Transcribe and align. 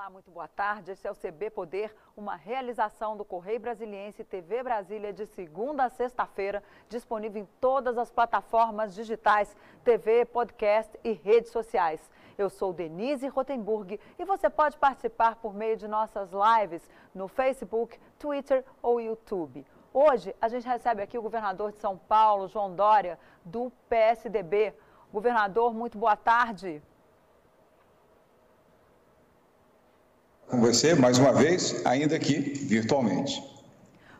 Olá, 0.00 0.08
muito 0.08 0.30
boa 0.30 0.48
tarde. 0.48 0.92
Esse 0.92 1.06
é 1.06 1.10
o 1.10 1.14
CB 1.14 1.50
Poder, 1.50 1.94
uma 2.16 2.34
realização 2.34 3.18
do 3.18 3.22
Correio 3.22 3.60
Brasiliense 3.60 4.24
TV 4.24 4.62
Brasília 4.62 5.12
de 5.12 5.26
segunda 5.26 5.84
a 5.84 5.90
sexta-feira, 5.90 6.62
disponível 6.88 7.42
em 7.42 7.48
todas 7.60 7.98
as 7.98 8.10
plataformas 8.10 8.94
digitais, 8.94 9.54
TV, 9.84 10.24
podcast 10.24 10.98
e 11.04 11.12
redes 11.12 11.52
sociais. 11.52 12.00
Eu 12.38 12.48
sou 12.48 12.72
Denise 12.72 13.28
Rotenburg 13.28 14.00
e 14.18 14.24
você 14.24 14.48
pode 14.48 14.78
participar 14.78 15.36
por 15.36 15.52
meio 15.52 15.76
de 15.76 15.86
nossas 15.86 16.30
lives 16.32 16.88
no 17.14 17.28
Facebook, 17.28 18.00
Twitter 18.18 18.64
ou 18.80 19.02
YouTube. 19.02 19.66
Hoje 19.92 20.34
a 20.40 20.48
gente 20.48 20.66
recebe 20.66 21.02
aqui 21.02 21.18
o 21.18 21.22
governador 21.22 21.72
de 21.72 21.78
São 21.78 21.98
Paulo, 21.98 22.48
João 22.48 22.74
Dória, 22.74 23.18
do 23.44 23.70
PSDB. 23.86 24.72
Governador, 25.12 25.74
muito 25.74 25.98
boa 25.98 26.16
tarde. 26.16 26.82
Com 30.50 30.60
você 30.60 30.96
mais 30.96 31.16
uma 31.16 31.32
vez, 31.32 31.86
ainda 31.86 32.18
que 32.18 32.40
virtualmente. 32.40 33.40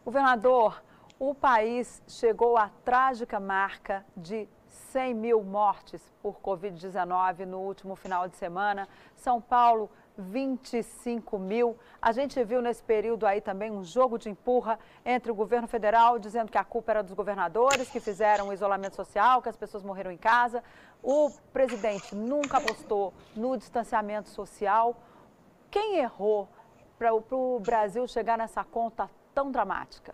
Governador, 0.04 0.80
o 1.18 1.34
país 1.34 2.00
chegou 2.06 2.56
à 2.56 2.70
trágica 2.84 3.40
marca 3.40 4.04
de 4.16 4.48
100 4.92 5.14
mil 5.14 5.42
mortes 5.42 6.00
por 6.22 6.36
Covid-19 6.40 7.44
no 7.46 7.58
último 7.58 7.96
final 7.96 8.28
de 8.28 8.36
semana. 8.36 8.88
São 9.16 9.40
Paulo, 9.40 9.90
25 10.16 11.36
mil. 11.36 11.76
A 12.00 12.12
gente 12.12 12.42
viu 12.44 12.62
nesse 12.62 12.82
período 12.82 13.26
aí 13.26 13.40
também 13.40 13.72
um 13.72 13.82
jogo 13.82 14.16
de 14.16 14.30
empurra 14.30 14.78
entre 15.04 15.32
o 15.32 15.34
governo 15.34 15.66
federal, 15.66 16.16
dizendo 16.16 16.50
que 16.50 16.58
a 16.58 16.64
culpa 16.64 16.92
era 16.92 17.02
dos 17.02 17.12
governadores 17.12 17.90
que 17.90 17.98
fizeram 17.98 18.48
o 18.48 18.52
isolamento 18.52 18.94
social, 18.94 19.42
que 19.42 19.48
as 19.48 19.56
pessoas 19.56 19.82
morreram 19.82 20.12
em 20.12 20.16
casa. 20.16 20.62
O 21.02 21.30
presidente 21.52 22.14
nunca 22.14 22.58
apostou 22.58 23.12
no 23.34 23.56
distanciamento 23.56 24.28
social. 24.28 24.96
Quem 25.70 25.98
errou 25.98 26.48
para 26.98 27.14
o 27.14 27.60
Brasil 27.60 28.06
chegar 28.08 28.36
nessa 28.36 28.64
conta 28.64 29.08
tão 29.34 29.52
dramática? 29.52 30.12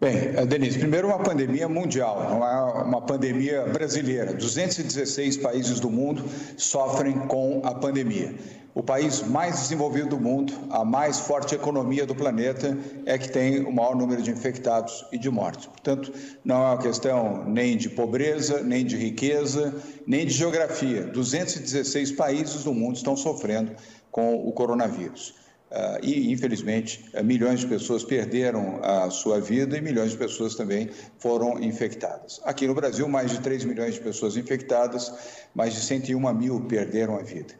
Bem, 0.00 0.16
eh, 0.36 0.46
Denise, 0.46 0.78
primeiro 0.78 1.08
uma 1.08 1.18
pandemia 1.18 1.68
mundial, 1.68 2.30
não 2.30 2.46
é 2.46 2.82
uma 2.84 3.02
pandemia 3.02 3.66
brasileira. 3.66 4.32
216 4.32 5.36
países 5.38 5.80
do 5.80 5.90
mundo 5.90 6.22
sofrem 6.56 7.18
com 7.26 7.60
a 7.64 7.74
pandemia. 7.74 8.32
O 8.78 8.82
país 8.84 9.22
mais 9.22 9.62
desenvolvido 9.62 10.10
do 10.10 10.20
mundo, 10.20 10.52
a 10.70 10.84
mais 10.84 11.18
forte 11.18 11.52
economia 11.52 12.06
do 12.06 12.14
planeta, 12.14 12.78
é 13.06 13.18
que 13.18 13.28
tem 13.28 13.58
o 13.64 13.72
maior 13.72 13.96
número 13.96 14.22
de 14.22 14.30
infectados 14.30 15.04
e 15.10 15.18
de 15.18 15.28
mortes. 15.28 15.66
Portanto, 15.66 16.12
não 16.44 16.62
é 16.62 16.66
uma 16.68 16.78
questão 16.78 17.44
nem 17.44 17.76
de 17.76 17.90
pobreza, 17.90 18.62
nem 18.62 18.86
de 18.86 18.96
riqueza, 18.96 19.74
nem 20.06 20.24
de 20.24 20.32
geografia. 20.32 21.02
216 21.02 22.12
países 22.12 22.62
do 22.62 22.72
mundo 22.72 22.94
estão 22.94 23.16
sofrendo 23.16 23.72
com 24.12 24.36
o 24.46 24.52
coronavírus. 24.52 25.34
Uh, 25.70 25.98
e, 26.00 26.32
infelizmente, 26.32 27.04
uh, 27.14 27.24
milhões 27.24 27.60
de 27.60 27.66
pessoas 27.66 28.04
perderam 28.04 28.78
a 28.82 29.10
sua 29.10 29.40
vida 29.40 29.76
e 29.76 29.80
milhões 29.80 30.12
de 30.12 30.16
pessoas 30.16 30.54
também 30.54 30.88
foram 31.18 31.60
infectadas. 31.60 32.40
Aqui 32.44 32.66
no 32.68 32.74
Brasil, 32.74 33.06
mais 33.08 33.32
de 33.32 33.40
3 33.40 33.64
milhões 33.64 33.94
de 33.94 34.00
pessoas 34.00 34.36
infectadas, 34.36 35.12
mais 35.52 35.74
de 35.74 35.80
101 35.80 36.32
mil 36.32 36.60
perderam 36.60 37.16
a 37.16 37.22
vida. 37.22 37.52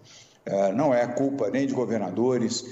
Uh, 0.49 0.73
não 0.75 0.95
é 0.95 1.07
culpa 1.07 1.51
nem 1.51 1.67
de 1.67 1.75
governadores, 1.75 2.65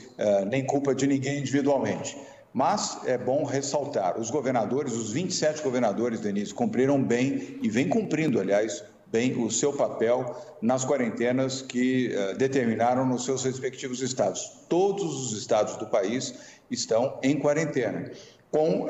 nem 0.49 0.65
culpa 0.65 0.95
de 0.95 1.07
ninguém 1.07 1.41
individualmente. 1.41 2.17
Mas 2.53 2.99
é 3.05 3.19
bom 3.19 3.45
ressaltar: 3.45 4.19
os 4.19 4.31
governadores, 4.31 4.95
os 4.95 5.13
27 5.13 5.63
governadores, 5.63 6.21
Denise, 6.21 6.55
cumpriram 6.55 7.03
bem 7.03 7.59
e 7.61 7.69
vem 7.69 7.87
cumprindo, 7.87 8.41
aliás, 8.41 8.83
bem 9.09 9.39
o 9.39 9.51
seu 9.51 9.75
papel 9.75 10.35
nas 10.63 10.87
quarentenas 10.87 11.61
que 11.61 12.15
uh, 12.15 12.37
determinaram 12.39 13.05
nos 13.05 13.27
seus 13.27 13.45
respectivos 13.45 14.01
estados. 14.01 14.65
Todos 14.71 15.27
os 15.27 15.39
estados 15.39 15.77
do 15.77 15.87
país 15.87 16.35
estão 16.71 17.19
em 17.23 17.39
quarentena, 17.39 18.11
com 18.51 18.89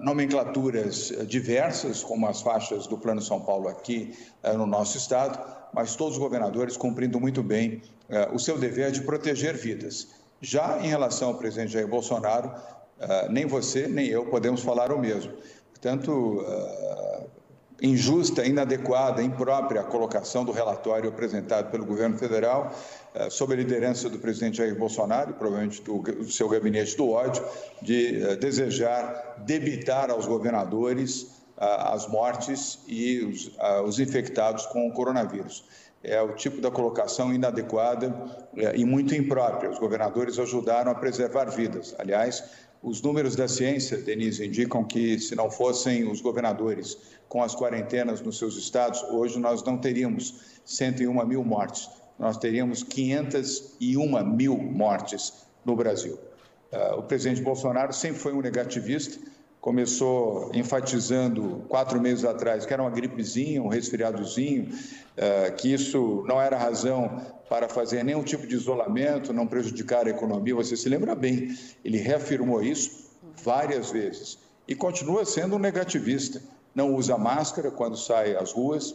nomenclaturas 0.00 1.12
diversas, 1.26 2.02
como 2.02 2.26
as 2.26 2.40
faixas 2.40 2.86
do 2.86 2.96
Plano 2.96 3.20
São 3.20 3.40
Paulo 3.40 3.68
aqui 3.68 4.16
no 4.56 4.66
nosso 4.66 4.96
estado, 4.96 5.38
mas 5.72 5.96
todos 5.96 6.14
os 6.14 6.18
governadores 6.18 6.76
cumprindo 6.76 7.20
muito 7.20 7.42
bem 7.42 7.82
o 8.32 8.38
seu 8.38 8.58
dever 8.58 8.90
de 8.90 9.02
proteger 9.02 9.56
vidas. 9.56 10.08
Já 10.40 10.78
em 10.80 10.88
relação 10.88 11.28
ao 11.28 11.34
presidente 11.36 11.72
Jair 11.72 11.86
Bolsonaro, 11.86 12.52
nem 13.30 13.46
você 13.46 13.86
nem 13.86 14.08
eu 14.08 14.26
podemos 14.26 14.62
falar 14.62 14.92
o 14.92 14.98
mesmo. 14.98 15.32
Portanto, 15.70 16.44
injusta, 17.80 18.44
inadequada, 18.44 19.22
imprópria 19.22 19.80
a 19.80 19.84
colocação 19.84 20.44
do 20.44 20.52
relatório 20.52 21.08
apresentado 21.08 21.70
pelo 21.70 21.84
governo 21.84 22.18
federal, 22.18 22.72
sob 23.30 23.54
a 23.54 23.56
liderança 23.56 24.08
do 24.08 24.18
presidente 24.18 24.58
Jair 24.58 24.76
Bolsonaro 24.76 25.34
provavelmente 25.34 25.82
do, 25.82 26.30
seu 26.30 26.48
gabinete 26.48 26.96
do 26.96 27.10
ódio, 27.10 27.44
de 27.80 28.36
desejar 28.36 29.42
debitar 29.46 30.10
aos 30.10 30.26
governadores 30.26 31.40
as 31.56 32.08
mortes 32.08 32.80
e 32.88 33.20
os, 33.20 33.52
os 33.84 34.00
infectados 34.00 34.66
com 34.66 34.88
o 34.88 34.92
coronavírus 34.92 35.64
é 36.02 36.20
o 36.20 36.34
tipo 36.34 36.60
da 36.60 36.70
colocação 36.70 37.32
inadequada 37.32 38.14
é, 38.56 38.76
e 38.76 38.84
muito 38.84 39.14
imprópria. 39.14 39.70
Os 39.70 39.78
governadores 39.78 40.38
ajudaram 40.38 40.90
a 40.90 40.94
preservar 40.94 41.46
vidas. 41.46 41.94
Aliás, 41.98 42.42
os 42.82 43.00
números 43.00 43.36
da 43.36 43.46
ciência, 43.46 43.96
Denise, 43.98 44.44
indicam 44.44 44.82
que 44.82 45.18
se 45.18 45.36
não 45.36 45.50
fossem 45.50 46.10
os 46.10 46.20
governadores 46.20 46.98
com 47.28 47.42
as 47.42 47.54
quarentenas 47.54 48.20
nos 48.20 48.38
seus 48.38 48.56
estados, 48.56 49.02
hoje 49.04 49.38
nós 49.38 49.62
não 49.62 49.78
teríamos 49.78 50.58
101 50.64 51.24
mil 51.24 51.44
mortes, 51.44 51.88
nós 52.18 52.36
teríamos 52.36 52.82
501 52.82 54.24
mil 54.26 54.56
mortes 54.58 55.46
no 55.64 55.76
Brasil. 55.76 56.18
Uh, 56.72 56.98
o 56.98 57.02
presidente 57.02 57.40
Bolsonaro 57.42 57.92
sempre 57.92 58.18
foi 58.18 58.32
um 58.32 58.40
negativista, 58.40 59.18
começou 59.62 60.50
enfatizando 60.52 61.64
quatro 61.68 62.00
meses 62.00 62.24
atrás 62.24 62.66
que 62.66 62.72
era 62.72 62.82
uma 62.82 62.90
gripezinha, 62.90 63.62
um 63.62 63.68
resfriadozinho, 63.68 64.68
uh, 64.68 65.54
que 65.54 65.72
isso 65.72 66.24
não 66.26 66.42
era 66.42 66.58
razão 66.58 67.22
para 67.48 67.68
fazer 67.68 68.02
nenhum 68.02 68.24
tipo 68.24 68.44
de 68.44 68.56
isolamento, 68.56 69.32
não 69.32 69.46
prejudicar 69.46 70.06
a 70.06 70.10
economia. 70.10 70.52
Você 70.56 70.76
se 70.76 70.88
lembra 70.88 71.14
bem, 71.14 71.56
ele 71.84 71.96
reafirmou 71.98 72.60
isso 72.60 73.08
várias 73.44 73.92
vezes 73.92 74.36
e 74.66 74.74
continua 74.74 75.24
sendo 75.24 75.54
um 75.54 75.60
negativista. 75.60 76.42
Não 76.74 76.96
usa 76.96 77.16
máscara 77.16 77.70
quando 77.70 77.96
sai 77.96 78.34
às 78.34 78.50
ruas, 78.50 78.92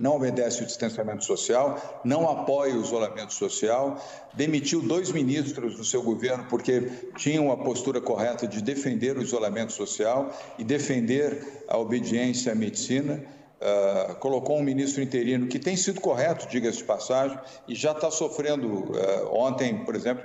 não 0.00 0.16
obedece 0.16 0.62
o 0.62 0.66
distanciamento 0.66 1.24
social, 1.26 2.00
não 2.02 2.28
apoia 2.28 2.74
o 2.74 2.82
isolamento 2.82 3.34
social, 3.34 4.02
demitiu 4.32 4.80
dois 4.80 5.12
ministros 5.12 5.76
do 5.76 5.84
seu 5.84 6.02
governo 6.02 6.46
porque 6.48 6.90
tinham 7.18 7.52
a 7.52 7.56
postura 7.58 8.00
correta 8.00 8.46
de 8.46 8.62
defender 8.62 9.18
o 9.18 9.22
isolamento 9.22 9.74
social 9.74 10.30
e 10.58 10.64
defender 10.64 11.64
a 11.68 11.76
obediência 11.76 12.52
à 12.52 12.54
medicina. 12.54 13.22
Uh, 13.60 14.14
colocou 14.14 14.56
um 14.56 14.62
ministro 14.62 15.02
interino 15.02 15.46
que 15.46 15.58
tem 15.58 15.76
sido 15.76 16.00
correto, 16.00 16.48
diga-se 16.48 16.78
de 16.78 16.84
passagem, 16.84 17.38
e 17.68 17.74
já 17.74 17.92
está 17.92 18.10
sofrendo. 18.10 18.66
Uh, 18.66 19.34
ontem, 19.34 19.84
por 19.84 19.94
exemplo, 19.94 20.24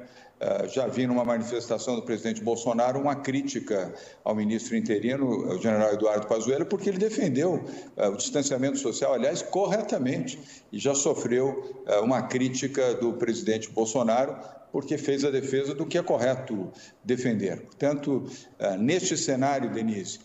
já 0.67 0.85
vi 0.87 1.07
numa 1.07 1.23
manifestação 1.23 1.95
do 1.95 2.01
presidente 2.01 2.43
Bolsonaro 2.43 2.99
uma 2.99 3.15
crítica 3.15 3.93
ao 4.23 4.35
ministro 4.35 4.75
interino, 4.75 5.27
o 5.27 5.61
general 5.61 5.93
Eduardo 5.93 6.27
Pazuello, 6.27 6.65
porque 6.65 6.89
ele 6.89 6.97
defendeu 6.97 7.63
o 7.95 8.15
distanciamento 8.15 8.77
social, 8.77 9.13
aliás, 9.13 9.41
corretamente, 9.41 10.39
e 10.71 10.77
já 10.77 10.93
sofreu 10.93 11.83
uma 12.03 12.23
crítica 12.23 12.93
do 12.95 13.13
presidente 13.13 13.69
Bolsonaro, 13.69 14.35
porque 14.71 14.97
fez 14.97 15.23
a 15.23 15.31
defesa 15.31 15.73
do 15.73 15.85
que 15.85 15.97
é 15.97 16.03
correto 16.03 16.69
defender. 17.01 17.61
Portanto, 17.61 18.29
neste 18.77 19.15
cenário, 19.15 19.73
Denise, 19.73 20.19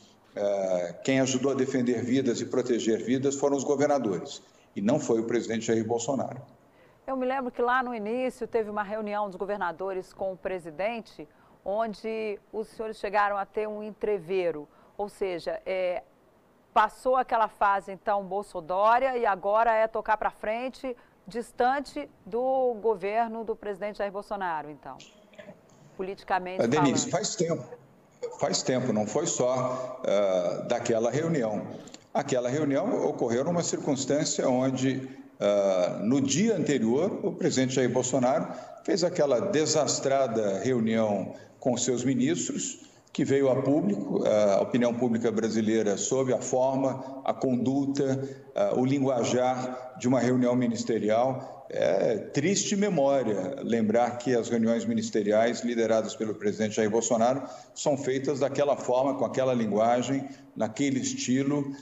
quem 1.04 1.20
ajudou 1.20 1.52
a 1.52 1.54
defender 1.54 2.02
vidas 2.02 2.40
e 2.40 2.46
proteger 2.46 3.04
vidas 3.04 3.36
foram 3.36 3.56
os 3.56 3.62
governadores, 3.62 4.42
e 4.74 4.80
não 4.80 4.98
foi 4.98 5.20
o 5.20 5.24
presidente 5.24 5.66
Jair 5.66 5.84
Bolsonaro. 5.84 6.42
Eu 7.10 7.16
me 7.16 7.26
lembro 7.26 7.50
que 7.50 7.60
lá 7.60 7.82
no 7.82 7.92
início 7.92 8.46
teve 8.46 8.70
uma 8.70 8.84
reunião 8.84 9.26
dos 9.26 9.34
governadores 9.34 10.12
com 10.12 10.32
o 10.32 10.36
presidente, 10.36 11.28
onde 11.64 12.38
os 12.52 12.68
senhores 12.68 12.98
chegaram 12.98 13.36
a 13.36 13.44
ter 13.44 13.66
um 13.66 13.82
entreveiro, 13.82 14.68
ou 14.96 15.08
seja, 15.08 15.60
é, 15.66 16.04
passou 16.72 17.16
aquela 17.16 17.48
fase 17.48 17.90
então 17.90 18.24
Bolsodória 18.24 19.18
e 19.18 19.26
agora 19.26 19.74
é 19.74 19.88
tocar 19.88 20.16
para 20.18 20.30
frente, 20.30 20.96
distante 21.26 22.08
do 22.24 22.74
governo 22.80 23.42
do 23.42 23.56
presidente 23.56 23.98
Jair 23.98 24.12
Bolsonaro, 24.12 24.70
então, 24.70 24.96
politicamente 25.96 26.64
Denise, 26.68 27.10
falando. 27.10 27.10
faz 27.10 27.34
tempo 27.34 27.80
faz 28.38 28.62
tempo, 28.62 28.92
não 28.92 29.06
foi 29.06 29.26
só 29.26 30.00
uh, 30.00 30.68
daquela 30.68 31.10
reunião. 31.10 31.66
Aquela 32.12 32.48
reunião 32.48 33.04
ocorreu 33.04 33.44
numa 33.44 33.62
circunstância 33.62 34.48
onde, 34.48 35.08
uh, 35.40 36.04
no 36.04 36.20
dia 36.20 36.56
anterior, 36.56 37.18
o 37.22 37.32
presidente 37.32 37.74
Jair 37.74 37.90
Bolsonaro 37.90 38.48
fez 38.84 39.02
aquela 39.02 39.40
desastrada 39.40 40.60
reunião 40.60 41.34
com 41.58 41.76
seus 41.76 42.04
ministros, 42.04 42.80
que 43.12 43.24
veio 43.24 43.50
a 43.50 43.60
público, 43.60 44.24
a 44.24 44.60
opinião 44.60 44.94
pública 44.94 45.32
brasileira 45.32 45.96
sob 45.96 46.32
a 46.32 46.40
forma, 46.40 47.20
a 47.24 47.34
conduta, 47.34 48.22
o 48.76 48.84
linguajar 48.84 49.96
de 49.98 50.06
uma 50.06 50.20
reunião 50.20 50.54
ministerial. 50.54 51.66
É 51.68 52.16
triste 52.16 52.76
memória 52.76 53.56
lembrar 53.62 54.18
que 54.18 54.34
as 54.34 54.48
reuniões 54.48 54.84
ministeriais 54.84 55.62
lideradas 55.62 56.14
pelo 56.14 56.34
presidente 56.34 56.76
Jair 56.76 56.90
Bolsonaro 56.90 57.42
são 57.74 57.96
feitas 57.96 58.40
daquela 58.40 58.76
forma, 58.76 59.14
com 59.14 59.24
aquela 59.24 59.54
linguagem, 59.54 60.28
naquele 60.54 61.00
estilo 61.00 61.72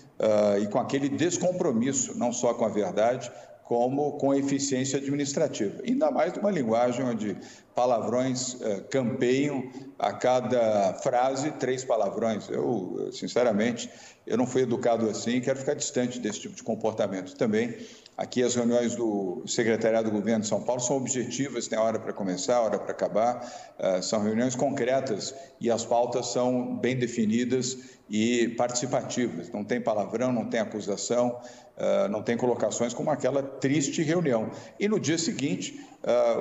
e 0.62 0.66
com 0.68 0.78
aquele 0.78 1.10
descompromisso, 1.10 2.18
não 2.18 2.32
só 2.32 2.54
com 2.54 2.64
a 2.64 2.68
verdade, 2.68 3.30
como 3.68 4.12
com 4.12 4.34
eficiência 4.34 4.98
administrativa. 4.98 5.82
Ainda 5.86 6.10
mais 6.10 6.32
numa 6.32 6.50
linguagem 6.50 7.04
onde 7.04 7.36
palavrões 7.78 8.54
uh, 8.54 8.82
campeiam 8.90 9.70
a 9.96 10.12
cada 10.12 10.94
frase 10.94 11.52
três 11.52 11.84
palavrões. 11.84 12.48
Eu, 12.48 13.08
sinceramente, 13.12 13.88
eu 14.26 14.36
não 14.36 14.48
fui 14.48 14.62
educado 14.62 15.08
assim 15.08 15.36
e 15.36 15.40
quero 15.40 15.60
ficar 15.60 15.74
distante 15.74 16.18
desse 16.18 16.40
tipo 16.40 16.56
de 16.56 16.62
comportamento 16.64 17.36
também. 17.36 17.76
Aqui 18.16 18.42
as 18.42 18.56
reuniões 18.56 18.96
do 18.96 19.44
Secretariado 19.46 20.10
do 20.10 20.16
Governo 20.16 20.40
de 20.40 20.48
São 20.48 20.60
Paulo 20.60 20.80
são 20.80 20.96
objetivas, 20.96 21.68
tem 21.68 21.78
hora 21.78 22.00
para 22.00 22.12
começar, 22.12 22.60
hora 22.60 22.80
para 22.80 22.90
acabar, 22.90 23.48
uh, 23.78 24.02
são 24.02 24.24
reuniões 24.24 24.56
concretas 24.56 25.32
e 25.60 25.70
as 25.70 25.84
pautas 25.84 26.32
são 26.32 26.76
bem 26.78 26.96
definidas 26.96 27.78
e 28.10 28.48
participativas. 28.56 29.52
Não 29.52 29.62
tem 29.62 29.80
palavrão, 29.80 30.32
não 30.32 30.46
tem 30.46 30.58
acusação, 30.58 31.40
uh, 31.76 32.08
não 32.10 32.24
tem 32.24 32.36
colocações 32.36 32.92
como 32.92 33.08
aquela 33.08 33.40
triste 33.40 34.02
reunião. 34.02 34.50
E 34.80 34.88
no 34.88 34.98
dia 34.98 35.16
seguinte, 35.16 35.78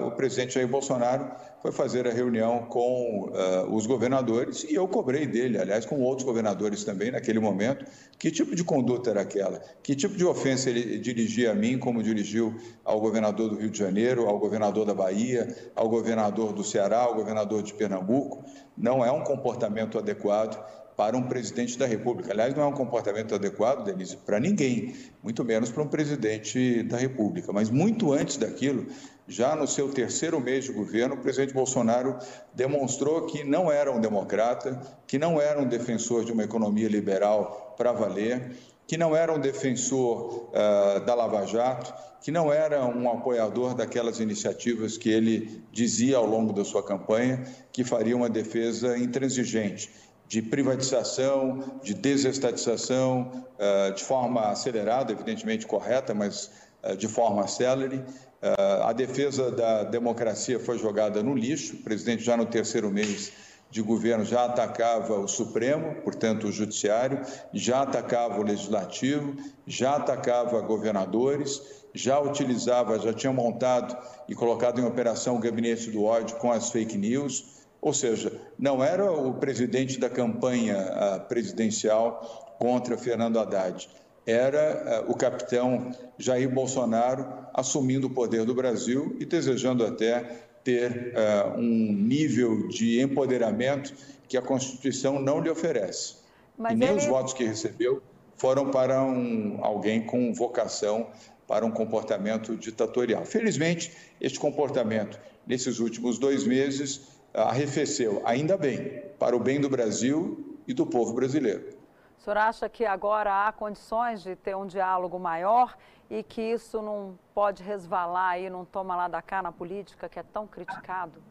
o 0.05 0.11
presidente 0.11 0.53
Jair 0.53 0.67
Bolsonaro 0.67 1.31
foi 1.61 1.71
fazer 1.71 2.07
a 2.07 2.11
reunião 2.11 2.65
com 2.65 3.29
uh, 3.29 3.75
os 3.75 3.87
governadores 3.87 4.63
e 4.63 4.75
eu 4.75 4.87
cobrei 4.87 5.25
dele, 5.25 5.57
aliás, 5.57 5.85
com 5.85 5.99
outros 6.01 6.25
governadores 6.25 6.83
também 6.83 7.11
naquele 7.11 7.39
momento, 7.39 7.85
que 8.19 8.29
tipo 8.29 8.55
de 8.55 8.63
conduta 8.63 9.09
era 9.09 9.21
aquela, 9.21 9.59
que 9.81 9.95
tipo 9.95 10.15
de 10.15 10.23
ofensa 10.23 10.69
ele 10.69 10.99
dirigia 10.99 11.51
a 11.51 11.55
mim, 11.55 11.79
como 11.79 12.03
dirigiu 12.03 12.55
ao 12.85 12.99
governador 13.01 13.49
do 13.49 13.55
Rio 13.57 13.69
de 13.69 13.79
Janeiro, 13.79 14.27
ao 14.27 14.37
governador 14.39 14.85
da 14.85 14.93
Bahia, 14.93 15.55
ao 15.75 15.89
governador 15.89 16.53
do 16.53 16.63
Ceará, 16.63 16.99
ao 16.99 17.15
governador 17.15 17.63
de 17.63 17.73
Pernambuco. 17.73 18.45
Não 18.77 19.03
é 19.03 19.11
um 19.11 19.23
comportamento 19.23 19.97
adequado 19.97 20.57
para 20.97 21.15
um 21.15 21.21
presidente 21.21 21.77
da 21.77 21.85
República. 21.85 22.33
Aliás, 22.33 22.55
não 22.55 22.63
é 22.63 22.65
um 22.65 22.73
comportamento 22.73 23.35
adequado, 23.35 23.85
Denise, 23.85 24.17
para 24.17 24.39
ninguém, 24.39 24.95
muito 25.21 25.45
menos 25.45 25.69
para 25.69 25.83
um 25.83 25.87
presidente 25.87 26.81
da 26.81 26.97
República. 26.97 27.53
Mas 27.53 27.69
muito 27.69 28.11
antes 28.11 28.35
daquilo, 28.35 28.87
já 29.27 29.55
no 29.55 29.67
seu 29.67 29.89
terceiro 29.89 30.41
mês 30.41 30.65
de 30.65 30.71
governo, 30.71 31.13
o 31.13 31.19
presidente 31.19 31.53
Bolsonaro 31.53 32.17
demonstrou 32.51 33.27
que 33.27 33.43
não 33.43 33.71
era 33.71 33.91
um 33.91 34.01
democrata, 34.01 34.81
que 35.05 35.19
não 35.19 35.39
era 35.39 35.61
um 35.61 35.67
defensor 35.67 36.25
de 36.25 36.31
uma 36.31 36.43
economia 36.43 36.87
liberal 36.87 37.75
para 37.77 37.91
valer, 37.91 38.57
que 38.87 38.97
não 38.97 39.15
era 39.15 39.31
um 39.31 39.39
defensor 39.39 40.49
uh, 40.49 41.05
da 41.05 41.13
Lava 41.13 41.45
Jato, 41.45 41.93
que 42.21 42.31
não 42.31 42.51
era 42.51 42.83
um 42.83 43.11
apoiador 43.11 43.75
daquelas 43.75 44.19
iniciativas 44.19 44.97
que 44.97 45.09
ele 45.09 45.61
dizia 45.71 46.17
ao 46.17 46.25
longo 46.25 46.51
da 46.53 46.65
sua 46.65 46.81
campanha 46.81 47.43
que 47.71 47.83
faria 47.83 48.15
uma 48.15 48.29
defesa 48.29 48.97
intransigente 48.97 50.06
de 50.27 50.41
privatização, 50.41 51.79
de 51.81 51.93
desestatização, 51.93 53.45
eh, 53.57 53.91
de 53.91 54.03
forma 54.03 54.49
acelerada, 54.49 55.13
evidentemente 55.13 55.65
correta, 55.65 56.13
mas 56.13 56.51
eh, 56.83 56.95
de 56.95 57.07
forma 57.07 57.47
célere. 57.47 58.03
Eh, 58.41 58.81
a 58.83 58.91
defesa 58.91 59.49
da 59.49 59.83
democracia 59.83 60.59
foi 60.59 60.77
jogada 60.77 61.23
no 61.23 61.33
lixo. 61.33 61.75
O 61.75 61.83
presidente, 61.83 62.23
já 62.23 62.35
no 62.35 62.45
terceiro 62.45 62.91
mês 62.91 63.31
de 63.71 63.81
governo, 63.81 64.25
já 64.25 64.45
atacava 64.45 65.17
o 65.17 65.27
Supremo, 65.27 65.95
portanto, 66.03 66.47
o 66.47 66.51
Judiciário, 66.51 67.21
já 67.53 67.81
atacava 67.81 68.39
o 68.39 68.43
Legislativo, 68.43 69.35
já 69.65 69.95
atacava 69.95 70.59
governadores, 70.61 71.61
já 71.93 72.19
utilizava, 72.19 72.99
já 72.99 73.13
tinha 73.13 73.31
montado 73.31 73.97
e 74.27 74.35
colocado 74.35 74.79
em 74.79 74.85
operação 74.85 75.37
o 75.37 75.39
gabinete 75.39 75.89
do 75.89 76.03
ódio 76.03 76.35
com 76.37 76.51
as 76.51 76.69
fake 76.69 76.97
news 76.97 77.57
ou 77.81 77.93
seja, 77.93 78.31
não 78.57 78.83
era 78.83 79.11
o 79.11 79.33
presidente 79.35 79.99
da 79.99 80.09
campanha 80.09 81.25
presidencial 81.27 82.55
contra 82.59 82.97
Fernando 82.97 83.39
Haddad, 83.39 83.87
era 84.25 85.05
o 85.07 85.15
capitão 85.15 85.91
Jair 86.17 86.49
Bolsonaro 86.49 87.25
assumindo 87.53 88.07
o 88.07 88.09
poder 88.09 88.43
do 88.45 88.53
Brasil 88.53 89.15
e 89.19 89.25
desejando 89.25 89.85
até 89.85 90.41
ter 90.63 91.13
um 91.57 91.93
nível 91.93 92.67
de 92.67 92.99
empoderamento 92.99 93.93
que 94.27 94.35
a 94.37 94.41
Constituição 94.41 95.19
não 95.19 95.39
lhe 95.39 95.49
oferece. 95.49 96.15
Mas 96.57 96.73
e 96.73 96.75
nem 96.75 96.89
ele... 96.89 96.97
os 96.97 97.05
votos 97.05 97.33
que 97.33 97.45
recebeu 97.45 98.01
foram 98.35 98.69
para 98.69 99.01
um, 99.01 99.59
alguém 99.61 100.05
com 100.05 100.33
vocação 100.33 101.07
para 101.47 101.65
um 101.65 101.71
comportamento 101.71 102.55
ditatorial. 102.57 103.25
Felizmente, 103.25 103.91
este 104.19 104.37
comportamento, 104.37 105.17
nesses 105.45 105.79
últimos 105.79 106.19
dois 106.19 106.43
meses, 106.43 107.01
arrefeceu, 107.43 108.21
ainda 108.25 108.57
bem, 108.57 109.03
para 109.19 109.35
o 109.35 109.39
bem 109.39 109.61
do 109.61 109.69
Brasil 109.69 110.57
e 110.67 110.73
do 110.73 110.85
povo 110.85 111.13
brasileiro. 111.13 111.77
O 112.17 112.21
senhor 112.21 112.37
acha 112.37 112.67
que 112.67 112.85
agora 112.85 113.47
há 113.47 113.51
condições 113.51 114.23
de 114.23 114.35
ter 114.35 114.55
um 114.55 114.65
diálogo 114.65 115.19
maior 115.19 115.77
e 116.09 116.23
que 116.23 116.41
isso 116.41 116.81
não 116.81 117.17
pode 117.33 117.61
resvalar 117.63 118.31
aí, 118.31 118.49
não 118.49 118.65
toma 118.65 118.95
lá 118.95 119.07
da 119.07 119.21
cá 119.21 119.41
na 119.41 119.51
política, 119.51 120.09
que 120.09 120.19
é 120.19 120.23
tão 120.23 120.47
criticado? 120.47 121.21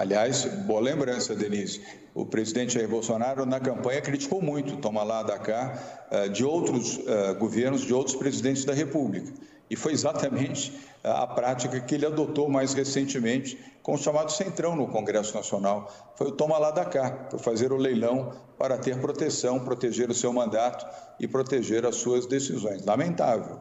Aliás, 0.00 0.46
boa 0.64 0.80
lembrança, 0.80 1.34
Denise. 1.34 1.82
O 2.14 2.24
presidente 2.24 2.72
Jair 2.72 2.88
Bolsonaro, 2.88 3.44
na 3.44 3.60
campanha, 3.60 4.00
criticou 4.00 4.40
muito, 4.40 4.78
toma 4.78 5.02
lá 5.02 5.22
da 5.22 5.38
cá, 5.38 5.78
eh, 6.10 6.28
de 6.28 6.42
outros 6.42 6.98
eh, 7.06 7.34
governos, 7.34 7.82
de 7.82 7.92
outros 7.92 8.16
presidentes 8.16 8.64
da 8.64 8.72
República. 8.72 9.30
E 9.68 9.76
foi 9.76 9.92
exatamente 9.92 10.72
a 11.04 11.26
prática 11.26 11.78
que 11.80 11.94
ele 11.94 12.06
adotou 12.06 12.48
mais 12.48 12.72
recentemente 12.72 13.58
com 13.82 13.92
o 13.92 13.98
chamado 13.98 14.32
Centrão 14.32 14.74
no 14.74 14.88
Congresso 14.88 15.34
Nacional. 15.34 15.92
Foi 16.16 16.28
o 16.28 16.32
toma 16.32 16.56
lá 16.56 16.70
da 16.70 16.86
cá, 16.86 17.26
foi 17.28 17.38
fazer 17.38 17.70
o 17.70 17.76
leilão 17.76 18.32
para 18.56 18.78
ter 18.78 18.98
proteção, 19.02 19.60
proteger 19.60 20.08
o 20.08 20.14
seu 20.14 20.32
mandato 20.32 20.86
e 21.20 21.28
proteger 21.28 21.84
as 21.84 21.96
suas 21.96 22.24
decisões. 22.24 22.86
Lamentável. 22.86 23.60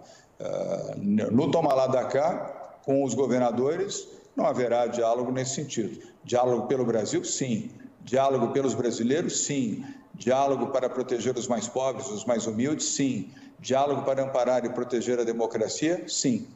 No 0.98 1.52
toma 1.52 1.74
lá 1.74 1.86
da 1.86 2.06
cá, 2.06 2.80
com 2.86 3.04
os 3.04 3.14
governadores, 3.14 4.08
não 4.36 4.46
haverá 4.46 4.88
diálogo 4.88 5.32
nesse 5.32 5.56
sentido. 5.56 6.08
Diálogo 6.24 6.68
pelo 6.68 6.86
Brasil, 6.86 7.24
sim. 7.24 7.72
Diálogo 8.02 8.52
pelos 8.52 8.74
brasileiros, 8.74 9.46
sim. 9.46 9.86
Diálogo 10.14 10.68
para 10.68 10.90
proteger 10.90 11.36
os 11.38 11.48
mais 11.48 11.68
pobres, 11.68 12.08
os 12.10 12.26
mais 12.26 12.48
humildes, 12.48 12.88
sim. 12.88 13.32
Diálogo 13.60 14.04
para 14.04 14.24
amparar 14.24 14.66
e 14.66 14.70
proteger 14.70 15.20
a 15.20 15.24
democracia, 15.24 16.08
sim. 16.08 16.48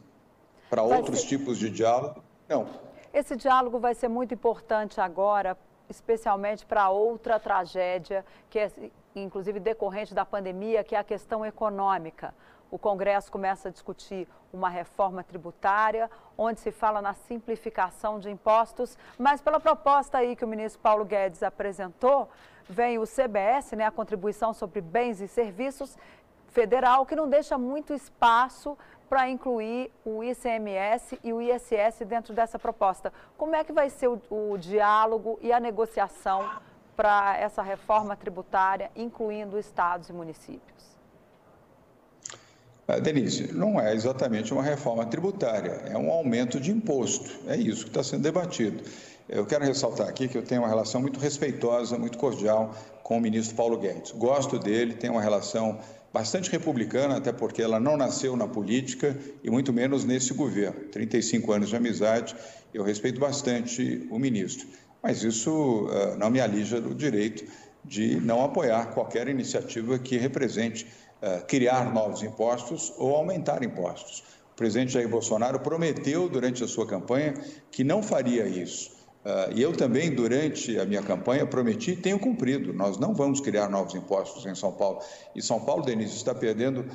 Para 0.70 0.82
outros 0.84 1.22
ser... 1.22 1.28
tipos 1.28 1.58
de 1.58 1.70
diálogo, 1.70 2.24
não. 2.48 2.68
Esse 3.14 3.36
diálogo 3.36 3.80
vai 3.80 3.94
ser 3.94 4.08
muito 4.08 4.34
importante 4.34 5.00
agora, 5.00 5.58
especialmente 5.90 6.66
para 6.66 6.90
outra 6.90 7.40
tragédia, 7.40 8.26
que 8.50 8.58
é 8.58 8.72
inclusive 9.16 9.60
decorrente 9.60 10.14
da 10.14 10.26
pandemia, 10.26 10.84
que 10.84 10.96
é 10.96 11.00
a 11.00 11.04
questão 11.04 11.46
econômica. 11.46 12.34
O 12.74 12.80
Congresso 12.80 13.32
começa 13.32 13.70
a 13.70 13.72
discutir 13.72 14.28
uma 14.52 14.68
reforma 14.68 15.24
tributária, 15.24 16.10
onde 16.36 16.60
se 16.60 16.72
fala 16.72 17.04
na 17.04 17.14
simplificação 17.14 18.20
de 18.20 18.32
impostos, 18.32 18.98
mas 19.16 19.40
pela 19.40 19.60
proposta 19.60 20.18
aí 20.18 20.36
que 20.36 20.44
o 20.44 20.48
ministro 20.48 20.82
Paulo 20.82 21.06
Guedes 21.06 21.44
apresentou, 21.44 22.28
vem 22.68 22.98
o 22.98 23.06
CBS, 23.06 23.74
né, 23.74 23.86
a 23.86 23.92
contribuição 23.92 24.56
sobre 24.56 24.82
bens 24.82 25.22
e 25.22 25.28
serviços 25.28 25.96
federal, 26.48 27.06
que 27.06 27.16
não 27.16 27.30
deixa 27.30 27.60
muito 27.60 27.94
espaço 27.94 28.76
para 29.08 29.30
incluir 29.30 29.92
o 30.04 30.24
ICMS 30.24 31.20
e 31.24 31.32
o 31.32 31.40
ISS 31.40 32.00
dentro 32.08 32.34
dessa 32.34 32.58
proposta. 32.58 33.14
Como 33.38 33.56
é 33.56 33.64
que 33.64 33.72
vai 33.72 33.92
ser 33.92 34.08
o, 34.08 34.20
o 34.32 34.58
diálogo 34.58 35.38
e 35.44 35.54
a 35.54 35.60
negociação 35.60 36.50
para 36.96 37.38
essa 37.38 37.62
reforma 37.62 38.16
tributária, 38.16 38.90
incluindo 38.96 39.60
estados 39.60 40.10
e 40.10 40.14
municípios? 40.14 41.03
Ah, 42.86 43.00
Denise, 43.00 43.54
não 43.54 43.80
é 43.80 43.94
exatamente 43.94 44.54
uma 44.54 44.62
reforma 44.62 45.06
tributária, 45.06 45.84
é 45.86 45.98
um 45.98 46.12
aumento 46.12 46.60
de 46.60 46.70
imposto. 46.70 47.32
É 47.48 47.56
isso 47.56 47.84
que 47.84 47.90
está 47.90 48.04
sendo 48.04 48.24
debatido. 48.24 48.84
Eu 49.30 49.46
quero 49.46 49.64
ressaltar 49.64 50.10
aqui 50.10 50.28
que 50.28 50.38
eu 50.38 50.44
tenho 50.44 50.62
uma 50.62 50.68
relação 50.68 51.02
muito 51.02 51.18
respeitosa, 51.18 51.98
muito 51.98 52.18
cordial 52.18 52.76
com 53.02 53.18
o 53.18 53.22
ministro 53.22 53.56
Paulo 53.56 53.78
Guedes. 53.78 54.12
Gosto 54.12 54.60
dele, 54.60 54.96
tenho 54.96 55.14
uma 55.14 55.22
relação 55.22 55.80
bastante 56.12 56.52
republicana, 56.52 57.18
até 57.18 57.32
porque 57.32 57.62
ela 57.62 57.80
não 57.80 57.96
nasceu 57.96 58.36
na 58.36 58.48
política 58.48 59.18
e 59.42 59.50
muito 59.50 59.72
menos 59.72 60.04
nesse 60.04 60.34
governo. 60.34 60.82
35 60.92 61.54
anos 61.54 61.70
de 61.70 61.78
amizade, 61.78 62.36
eu 62.74 62.84
respeito 62.84 63.20
bastante 63.20 64.06
o 64.12 64.20
ministro. 64.20 64.68
Mas 65.02 65.24
isso 65.24 65.88
uh, 65.88 66.18
não 66.18 66.30
me 66.30 66.42
alija 66.42 66.82
do 66.82 66.94
direito 66.94 67.46
de 67.84 68.18
não 68.18 68.44
apoiar 68.44 68.94
qualquer 68.94 69.28
iniciativa 69.28 69.98
que 69.98 70.18
represente 70.18 70.86
criar 71.48 71.94
novos 71.94 72.22
impostos 72.24 72.94
ou 72.98 73.16
aumentar 73.16 73.64
impostos. 73.64 74.24
O 74.54 74.56
presidente 74.56 74.94
Jair 74.94 75.10
Bolsonaro 75.10 75.60
prometeu 75.60 76.30
durante 76.30 76.64
a 76.64 76.68
sua 76.68 76.86
campanha 76.86 77.34
que 77.72 77.84
não 77.84 78.04
faria 78.04 78.48
isso. 78.48 78.92
Uh, 79.26 79.56
e 79.56 79.62
eu 79.62 79.72
também, 79.72 80.14
durante 80.14 80.78
a 80.78 80.86
minha 80.86 81.02
campanha, 81.02 81.46
prometi 81.46 81.92
e 81.92 81.96
tenho 81.96 82.20
cumprido. 82.20 82.74
Nós 82.74 82.98
não 83.00 83.14
vamos 83.14 83.40
criar 83.40 83.70
novos 83.70 83.96
impostos 83.96 84.46
em 84.46 84.54
São 84.54 84.74
Paulo. 84.74 85.00
E 85.34 85.42
São 85.42 85.62
Paulo, 85.62 85.84
Denise, 85.84 86.16
está 86.16 86.36
perdendo 86.36 86.86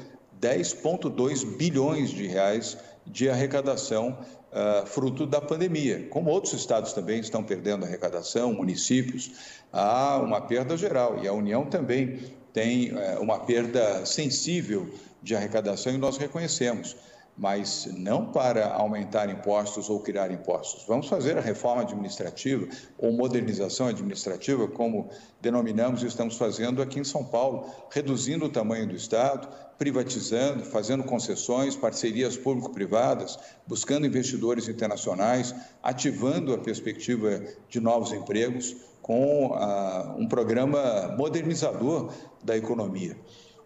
10,2 0.41 1.57
bilhões 1.57 2.11
de 2.11 2.27
reais 2.27 2.77
de 3.07 3.31
arrecadação 3.31 4.19
uh, 4.53 4.87
fruto 4.87 5.27
da 5.27 5.41
pandemia. 5.41 6.07
Como 6.11 6.31
outros 6.31 6.53
estados 6.53 6.93
também 6.93 7.19
estão 7.19 7.43
perdendo 7.43 7.87
arrecadação, 7.87 8.53
municípios, 8.53 9.33
há 9.73 10.19
uma 10.19 10.43
perda 10.43 10.77
geral. 10.77 11.19
E 11.23 11.27
a 11.27 11.33
União 11.33 11.65
também 11.65 12.21
tem 12.59 12.93
uh, 12.93 13.21
uma 13.21 13.39
perda 13.39 14.05
sensível 14.05 14.93
de 15.23 15.37
arrecadação 15.37 15.93
e 15.93 15.97
nós 15.97 16.17
reconhecemos 16.17 16.97
mas 17.41 17.89
não 17.97 18.33
para 18.33 18.67
aumentar 18.73 19.31
impostos 19.31 19.89
ou 19.89 20.01
criar 20.01 20.33
impostos. 20.33 20.85
Vamos 20.89 21.07
fazer 21.07 21.39
a 21.39 21.41
reforma 21.41 21.83
administrativa 21.83 22.67
ou 22.99 23.13
modernização 23.13 23.87
administrativa, 23.87 24.67
como 24.67 25.09
denominamos 25.41 26.03
e 26.03 26.07
estamos 26.07 26.37
fazendo 26.37 26.83
aqui 26.83 26.99
em 26.99 27.05
São 27.05 27.25
Paulo, 27.25 27.73
reduzindo 27.93 28.47
o 28.47 28.49
tamanho 28.49 28.89
do 28.89 28.97
Estado, 28.97 29.49
privatizando, 29.79 30.65
fazendo 30.65 31.05
concessões, 31.05 31.77
parcerias 31.77 32.37
público-privadas, 32.37 33.39
buscando 33.69 34.05
investidores 34.05 34.67
internacionais, 34.67 35.55
ativando 35.81 36.53
a 36.53 36.59
perspectiva 36.59 37.41
de 37.69 37.79
novos 37.79 38.13
empregos 38.13 38.88
com 39.09 39.55
ah, 39.55 40.15
um 40.19 40.29
programa 40.29 41.15
modernizador 41.17 42.13
da 42.45 42.55
economia. 42.55 43.17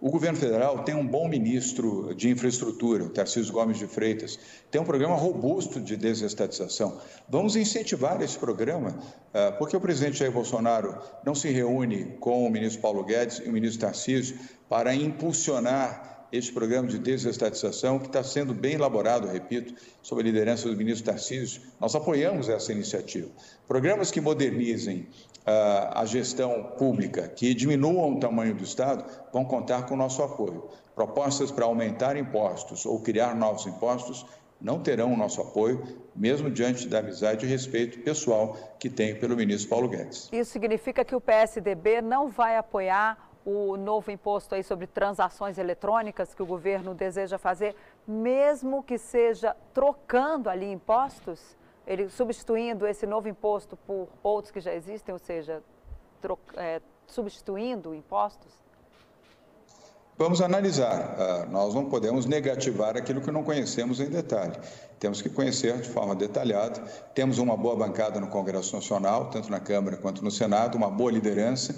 O 0.01 0.09
governo 0.09 0.39
federal 0.39 0.85
tem 0.85 0.95
um 0.95 1.07
bom 1.07 1.29
ministro 1.29 2.15
de 2.15 2.31
infraestrutura, 2.31 3.05
o 3.05 3.09
Tarcísio 3.09 3.53
Gomes 3.53 3.77
de 3.77 3.89
Freitas, 3.89 4.39
tem 4.71 4.81
um 4.81 4.85
programa 4.85 5.17
robusto 5.17 5.81
de 5.81 5.97
desestatização. 5.97 6.97
Vamos 7.29 7.57
incentivar 7.57 8.23
esse 8.23 8.39
programa, 8.39 8.97
ah, 9.35 9.51
porque 9.59 9.77
o 9.77 9.81
presidente 9.81 10.19
Jair 10.19 10.31
Bolsonaro 10.31 10.97
não 11.27 11.35
se 11.35 11.51
reúne 11.51 12.17
com 12.21 12.47
o 12.47 12.51
ministro 12.51 12.81
Paulo 12.81 13.03
Guedes 13.03 13.43
e 13.45 13.49
o 13.49 13.53
ministro 13.53 13.81
Tarcísio 13.81 14.39
para 14.69 14.95
impulsionar 14.95 16.12
este 16.33 16.51
programa 16.53 16.89
de 16.89 16.99
desestatização, 16.99 17.99
que 17.99 18.07
está 18.07 18.25
sendo 18.25 18.55
bem 18.55 18.75
elaborado, 18.75 19.29
repito, 19.29 19.75
sob 20.03 20.23
a 20.23 20.25
liderança 20.25 20.69
do 20.69 20.77
ministro 20.77 21.13
Tarcísio. 21.13 21.61
Nós 21.79 21.95
apoiamos 21.95 22.49
essa 22.49 22.73
iniciativa. 22.73 23.29
Programas 23.69 24.11
que 24.11 24.21
modernizem 24.21 25.07
a 25.45 26.05
gestão 26.07 26.73
pública 26.79 27.29
que 27.29 27.53
diminuam 27.53 28.15
o 28.15 28.21
tamanho 28.21 28.55
do 28.55 28.65
Estado 28.65 29.05
vão 29.33 29.45
contar 29.45 29.87
com 29.87 29.95
o 29.95 29.97
nosso 29.97 30.23
apoio. 30.23 30.71
Propostas 30.95 31.51
para 31.51 31.65
aumentar 31.65 32.17
impostos 32.17 32.87
ou 32.87 33.01
criar 33.01 33.35
novos 33.35 33.67
impostos 33.67 34.25
não 34.61 34.79
terão 34.79 35.13
o 35.13 35.17
nosso 35.17 35.41
apoio, 35.41 35.83
mesmo 36.15 36.49
diante 36.49 36.87
da 36.87 37.01
amizade 37.01 37.45
e 37.45 37.49
respeito 37.49 37.99
pessoal 37.99 38.57
que 38.79 38.89
tenho 38.89 39.19
pelo 39.19 39.37
ministro 39.37 39.69
Paulo 39.69 39.89
Guedes. 39.89 40.29
Isso 40.33 40.53
significa 40.53 41.05
que 41.05 41.17
o 41.17 41.21
PSDB 41.21 42.01
não 42.01 42.29
vai 42.29 42.57
apoiar 42.57 43.32
o 43.45 43.77
novo 43.77 44.11
imposto 44.11 44.55
aí 44.55 44.63
sobre 44.63 44.87
transações 44.87 45.59
eletrônicas 45.59 46.35
que 46.35 46.43
o 46.43 46.47
governo 46.47 46.95
deseja 46.95 47.39
fazer, 47.39 47.75
mesmo 48.07 48.83
que 48.83 48.99
seja 48.99 49.57
trocando 49.73 50.49
ali 50.49 50.71
impostos? 50.71 51.57
ele 51.87 52.09
substituindo 52.09 52.87
esse 52.87 53.07
novo 53.07 53.29
imposto 53.29 53.77
por 53.77 54.09
outros 54.23 54.53
que 54.53 54.61
já 54.61 54.73
existem, 54.73 55.13
ou 55.13 55.19
seja, 55.19 55.63
é, 56.57 56.81
substituindo 57.07 57.95
impostos? 57.95 58.53
Vamos 60.17 60.41
analisar. 60.41 61.17
Uh, 61.47 61.51
nós 61.51 61.75
não 61.75 61.87
podemos 61.87 62.27
negativar 62.27 62.97
aquilo 62.97 63.21
que 63.21 63.31
não 63.31 63.43
conhecemos 63.43 63.99
em 63.99 64.09
detalhe. 64.09 64.55
Temos 65.01 65.21
que 65.21 65.29
conhecer 65.29 65.81
de 65.81 65.89
forma 65.89 66.15
detalhada. 66.15 66.81
Temos 67.15 67.39
uma 67.39 67.57
boa 67.57 67.75
bancada 67.75 68.21
no 68.21 68.29
Congresso 68.29 68.77
Nacional, 68.77 69.31
tanto 69.31 69.51
na 69.51 69.59
Câmara 69.59 69.97
quanto 69.97 70.23
no 70.23 70.31
Senado, 70.31 70.77
uma 70.77 70.91
boa 70.91 71.11
liderança, 71.11 71.75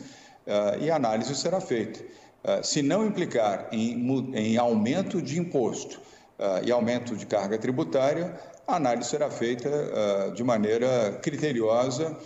e 0.81 0.91
a 0.91 0.97
análise 0.97 1.35
será 1.35 1.61
feita. 1.61 2.01
Uh, 2.45 2.63
se 2.63 2.83
não 2.83 3.07
implicar 3.07 3.69
em, 3.73 4.07
em 4.35 4.57
aumento 4.57 5.23
de 5.23 5.39
imposto 5.39 6.01
e 6.65 6.73
aumento 6.73 7.17
de 7.17 7.25
carga 7.27 7.57
tributária, 7.57 8.39
a 8.67 8.77
análise 8.77 9.09
será 9.09 9.31
feita 9.31 9.71
de 10.35 10.43
maneira 10.43 11.19
criteriosa 11.23 12.19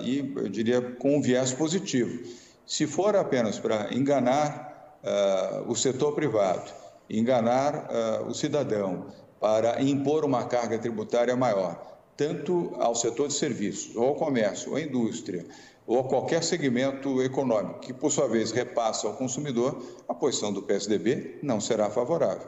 e, 0.00 0.32
eu 0.34 0.48
diria, 0.48 0.80
com 0.80 1.18
um 1.18 1.20
viés 1.20 1.52
positivo. 1.52 2.24
Se 2.66 2.86
for 2.86 3.14
apenas 3.14 3.58
para 3.58 3.94
enganar 3.94 4.98
o 5.68 5.76
setor 5.76 6.14
privado, 6.14 6.72
enganar 7.10 7.90
o 8.26 8.32
cidadão, 8.32 9.08
para 9.38 9.82
impor 9.82 10.24
uma 10.24 10.44
carga 10.44 10.78
tributária 10.78 11.36
maior, 11.36 11.98
tanto 12.16 12.74
ao 12.78 12.94
setor 12.94 13.28
de 13.28 13.34
serviços, 13.34 13.94
ou 13.96 14.08
ao 14.08 14.14
comércio, 14.14 14.70
ou 14.70 14.76
à 14.76 14.80
indústria, 14.80 15.44
ou 15.90 15.98
a 15.98 16.04
qualquer 16.04 16.44
segmento 16.44 17.20
econômico, 17.20 17.80
que 17.80 17.92
por 17.92 18.12
sua 18.12 18.28
vez 18.28 18.52
repassa 18.52 19.08
ao 19.08 19.14
consumidor, 19.14 19.82
a 20.08 20.14
posição 20.14 20.52
do 20.52 20.62
PSDB 20.62 21.40
não 21.42 21.60
será 21.60 21.90
favorável. 21.90 22.46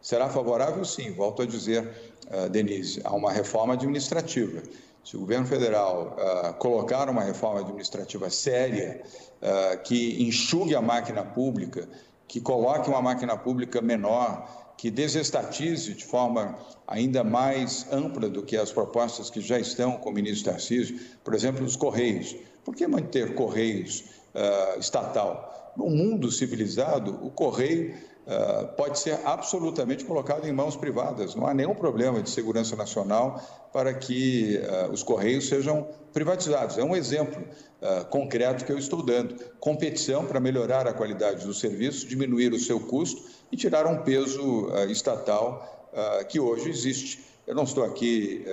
Será 0.00 0.28
favorável, 0.28 0.84
sim, 0.84 1.10
volto 1.10 1.42
a 1.42 1.46
dizer, 1.46 1.92
uh, 2.30 2.48
Denise, 2.48 3.00
a 3.02 3.12
uma 3.12 3.32
reforma 3.32 3.74
administrativa. 3.74 4.62
Se 5.04 5.16
o 5.16 5.18
governo 5.18 5.48
federal 5.48 6.16
uh, 6.16 6.54
colocar 6.60 7.10
uma 7.10 7.24
reforma 7.24 7.58
administrativa 7.58 8.30
séria, 8.30 9.02
uh, 9.42 9.82
que 9.82 10.22
enxugue 10.22 10.76
a 10.76 10.80
máquina 10.80 11.24
pública, 11.24 11.88
que 12.28 12.40
coloque 12.40 12.88
uma 12.88 13.02
máquina 13.02 13.36
pública 13.36 13.82
menor, 13.82 14.74
que 14.76 14.92
desestatize 14.92 15.92
de 15.92 16.04
forma 16.04 16.56
ainda 16.86 17.24
mais 17.24 17.84
ampla 17.90 18.28
do 18.28 18.44
que 18.44 18.56
as 18.56 18.70
propostas 18.70 19.28
que 19.28 19.40
já 19.40 19.58
estão 19.58 19.96
com 19.96 20.10
o 20.10 20.12
ministro 20.12 20.52
Tarcísio, 20.52 21.00
por 21.24 21.34
exemplo, 21.34 21.66
os 21.66 21.74
Correios. 21.74 22.36
Por 22.64 22.74
que 22.74 22.86
manter 22.86 23.34
Correios 23.34 24.04
uh, 24.34 24.78
estatal? 24.78 25.72
No 25.76 25.88
mundo 25.88 26.30
civilizado, 26.30 27.18
o 27.24 27.30
Correio 27.30 27.94
ah, 28.30 28.64
pode 28.76 28.98
ser 29.00 29.18
absolutamente 29.24 30.04
colocado 30.04 30.46
em 30.46 30.52
mãos 30.52 30.76
privadas. 30.76 31.34
Não 31.34 31.48
há 31.48 31.52
nenhum 31.52 31.74
problema 31.74 32.22
de 32.22 32.30
segurança 32.30 32.76
nacional 32.76 33.42
para 33.72 33.92
que 33.92 34.56
uh, 34.58 34.92
os 34.92 35.02
Correios 35.02 35.48
sejam 35.48 35.88
privatizados. 36.12 36.78
É 36.78 36.84
um 36.84 36.94
exemplo 36.94 37.42
uh, 37.42 38.04
concreto 38.06 38.64
que 38.64 38.70
eu 38.70 38.78
estou 38.78 39.02
dando. 39.02 39.34
Competição 39.58 40.24
para 40.24 40.38
melhorar 40.38 40.86
a 40.86 40.92
qualidade 40.92 41.44
do 41.44 41.52
serviço, 41.52 42.06
diminuir 42.06 42.52
o 42.52 42.58
seu 42.58 42.78
custo 42.78 43.20
e 43.50 43.56
tirar 43.56 43.84
um 43.86 44.02
peso 44.02 44.68
estatal 44.88 45.88
que 46.28 46.38
hoje 46.38 46.70
existe. 46.70 47.24
Eu 47.48 47.54
não 47.56 47.64
estou 47.64 47.82
aqui 47.82 48.44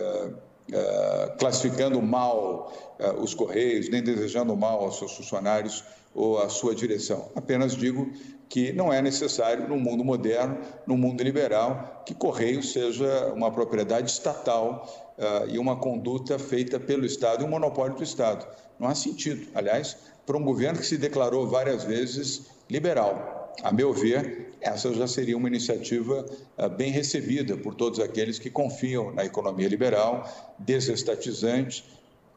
classificando 1.40 2.02
mal 2.02 2.72
os 3.20 3.34
Correios, 3.34 3.90
nem 3.90 4.04
desejando 4.04 4.56
mal 4.56 4.84
aos 4.84 4.98
seus 4.98 5.16
funcionários 5.16 5.84
ou 6.14 6.40
à 6.40 6.50
sua 6.50 6.74
direção. 6.74 7.30
Apenas 7.36 7.76
digo 7.76 8.12
que 8.50 8.72
não 8.72 8.92
é 8.92 9.02
necessário, 9.02 9.68
no 9.68 9.78
mundo 9.78 10.04
moderno, 10.04 10.58
no 10.86 10.98
mundo 10.98 11.22
liberal, 11.22 12.04
que 12.06 12.14
Correio 12.14 12.64
seja 12.64 13.34
uma 13.36 13.52
propriedade 13.52 14.10
estatal 14.10 15.16
uh, 15.18 15.50
e 15.50 15.60
uma 15.60 15.76
conduta 15.76 16.40
feita 16.40 16.80
pelo 16.80 17.06
Estado 17.06 17.44
e 17.44 17.46
um 17.46 17.50
monopólio 17.50 17.96
do 17.96 18.04
Estado. 18.04 18.48
Não 18.80 18.88
há 18.88 18.96
sentido. 18.96 19.48
Aliás, 19.54 19.98
para 20.26 20.38
um 20.38 20.44
governo 20.44 20.80
que 20.80 20.86
se 20.86 20.98
declarou 20.98 21.48
várias 21.48 21.84
vezes 21.84 22.48
liberal. 22.70 23.54
A 23.64 23.72
meu 23.72 23.94
ver, 23.94 24.47
essa 24.62 24.94
já 24.94 25.08
seria 25.08 25.38
uma 25.38 25.48
iniciativa 25.48 26.26
uh, 26.58 26.70
bem 26.70 26.92
recebida 26.92 27.56
por 27.58 27.76
todos 27.76 28.00
aqueles 28.00 28.40
que 28.40 28.50
confiam 28.50 29.14
na 29.14 29.26
economia 29.26 29.68
liberal, 29.68 30.28
desestatizante, 30.60 31.84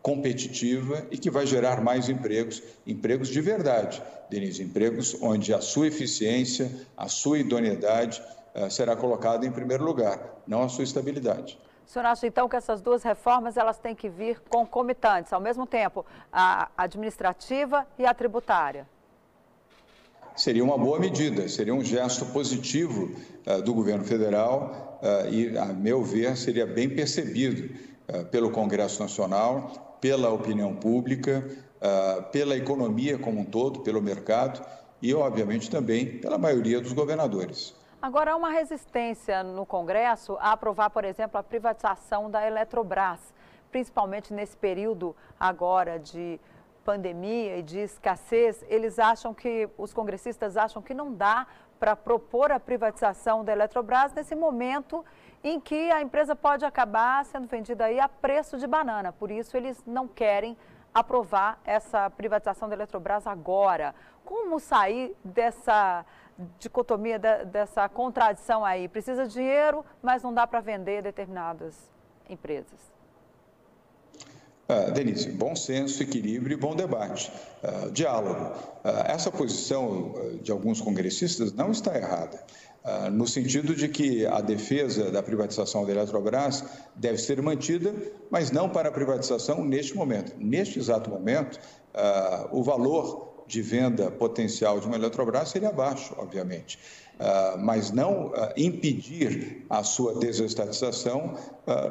competitiva 0.02 1.06
e 1.10 1.18
que 1.18 1.30
vai 1.30 1.46
gerar 1.46 1.82
mais 1.82 2.08
empregos, 2.08 2.62
empregos 2.86 3.28
de 3.28 3.40
verdade, 3.40 4.02
Denise, 4.30 4.62
empregos 4.62 5.16
onde 5.20 5.52
a 5.52 5.60
sua 5.60 5.88
eficiência, 5.88 6.70
a 6.96 7.08
sua 7.08 7.38
idoneidade 7.38 8.22
uh, 8.54 8.70
será 8.70 8.96
colocada 8.96 9.46
em 9.46 9.52
primeiro 9.52 9.84
lugar, 9.84 10.42
não 10.46 10.62
a 10.62 10.68
sua 10.68 10.84
estabilidade. 10.84 11.58
O 11.86 11.92
senhor 11.92 12.06
acha 12.06 12.26
então 12.26 12.48
que 12.48 12.54
essas 12.54 12.80
duas 12.80 13.02
reformas 13.02 13.56
elas 13.56 13.76
têm 13.76 13.96
que 13.96 14.08
vir 14.08 14.40
concomitantes, 14.48 15.32
ao 15.32 15.40
mesmo 15.40 15.66
tempo, 15.66 16.06
a 16.32 16.70
administrativa 16.76 17.84
e 17.98 18.06
a 18.06 18.14
tributária? 18.14 18.86
Seria 20.40 20.64
uma 20.64 20.78
boa 20.78 20.98
medida, 20.98 21.46
seria 21.50 21.74
um 21.74 21.84
gesto 21.84 22.24
positivo 22.24 23.14
uh, 23.46 23.60
do 23.60 23.74
governo 23.74 24.04
federal 24.04 24.98
uh, 25.02 25.28
e, 25.30 25.58
a 25.58 25.66
meu 25.66 26.02
ver, 26.02 26.34
seria 26.34 26.66
bem 26.66 26.88
percebido 26.88 27.78
pelo 28.30 28.50
Congresso 28.50 29.02
Nacional 29.02 29.98
pela 30.00 30.30
opinião 30.30 30.74
pública, 30.74 31.46
uh, 31.76 32.22
pela 32.30 32.56
economia 32.56 33.18
como 33.18 33.40
um 33.40 33.44
todo, 33.44 33.80
pelo 33.80 34.00
mercado 34.00 34.64
e, 35.02 35.12
obviamente, 35.12 35.68
também 35.68 36.18
pela 36.20 36.38
maioria 36.38 36.80
dos 36.80 36.94
governadores. 36.94 37.74
Agora, 38.00 38.32
há 38.32 38.36
uma 38.36 38.50
resistência 38.50 39.42
no 39.42 39.66
Congresso 39.66 40.38
a 40.40 40.52
aprovar, 40.52 40.88
por 40.88 41.04
exemplo, 41.04 41.38
a 41.38 41.42
privatização 41.42 42.30
da 42.30 42.46
Eletrobras, 42.46 43.20
principalmente 43.70 44.32
nesse 44.32 44.56
período 44.56 45.14
agora 45.38 45.98
de 45.98 46.40
pandemia 46.84 47.58
e 47.58 47.62
de 47.62 47.78
escassez, 47.78 48.64
eles 48.68 48.98
acham 48.98 49.32
que, 49.32 49.68
os 49.76 49.92
congressistas 49.92 50.56
acham 50.56 50.82
que 50.82 50.94
não 50.94 51.12
dá 51.12 51.46
para 51.78 51.96
propor 51.96 52.52
a 52.52 52.60
privatização 52.60 53.42
da 53.44 53.52
Eletrobras 53.52 54.12
nesse 54.12 54.34
momento 54.34 55.04
em 55.42 55.58
que 55.58 55.90
a 55.90 56.02
empresa 56.02 56.36
pode 56.36 56.64
acabar 56.64 57.24
sendo 57.24 57.46
vendida 57.46 57.86
aí 57.86 57.98
a 57.98 58.08
preço 58.08 58.58
de 58.58 58.66
banana. 58.66 59.12
Por 59.12 59.30
isso, 59.30 59.56
eles 59.56 59.82
não 59.86 60.06
querem 60.06 60.56
aprovar 60.92 61.58
essa 61.64 62.10
privatização 62.10 62.68
da 62.68 62.74
Eletrobras 62.74 63.26
agora. 63.26 63.94
Como 64.24 64.60
sair 64.60 65.16
dessa 65.24 66.04
dicotomia, 66.58 67.18
dessa 67.18 67.88
contradição 67.88 68.64
aí? 68.64 68.88
Precisa 68.88 69.26
de 69.26 69.32
dinheiro, 69.32 69.84
mas 70.02 70.22
não 70.22 70.34
dá 70.34 70.46
para 70.46 70.60
vender 70.60 71.02
determinadas 71.02 71.90
empresas. 72.28 72.99
Uh, 74.70 74.92
Denise, 74.92 75.28
bom 75.30 75.56
senso, 75.56 76.00
equilíbrio 76.00 76.54
e 76.54 76.56
bom 76.56 76.76
debate, 76.76 77.32
uh, 77.64 77.90
diálogo. 77.90 78.54
Uh, 78.84 78.88
essa 79.06 79.28
posição 79.28 80.14
de 80.40 80.52
alguns 80.52 80.80
congressistas 80.80 81.52
não 81.52 81.72
está 81.72 81.96
errada. 81.96 82.40
No 83.12 83.26
sentido 83.26 83.74
de 83.74 83.88
que 83.88 84.24
a 84.24 84.40
defesa 84.40 85.10
da 85.10 85.22
privatização 85.22 85.84
da 85.84 85.92
Eletrobras 85.92 86.64
deve 86.96 87.18
ser 87.18 87.42
mantida, 87.42 87.92
mas 88.30 88.50
não 88.50 88.70
para 88.70 88.88
a 88.88 88.92
privatização 88.92 89.62
neste 89.62 89.94
momento. 89.94 90.32
Neste 90.38 90.78
exato 90.78 91.10
momento, 91.10 91.60
o 92.50 92.62
valor 92.62 93.44
de 93.46 93.60
venda 93.60 94.10
potencial 94.10 94.80
de 94.80 94.86
uma 94.86 94.96
Eletrobras 94.96 95.50
seria 95.50 95.70
baixo, 95.70 96.14
obviamente, 96.16 96.78
ah, 97.18 97.56
mas 97.58 97.90
não 97.90 98.32
impedir 98.56 99.66
a 99.68 99.84
sua 99.84 100.14
desestatização 100.14 101.34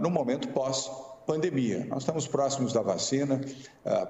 no 0.02 0.10
momento 0.10 0.48
pós-pandemia. 1.26 1.86
Nós 1.90 2.04
estamos 2.04 2.28
próximos 2.28 2.74
da 2.74 2.82
vacina, 2.82 3.42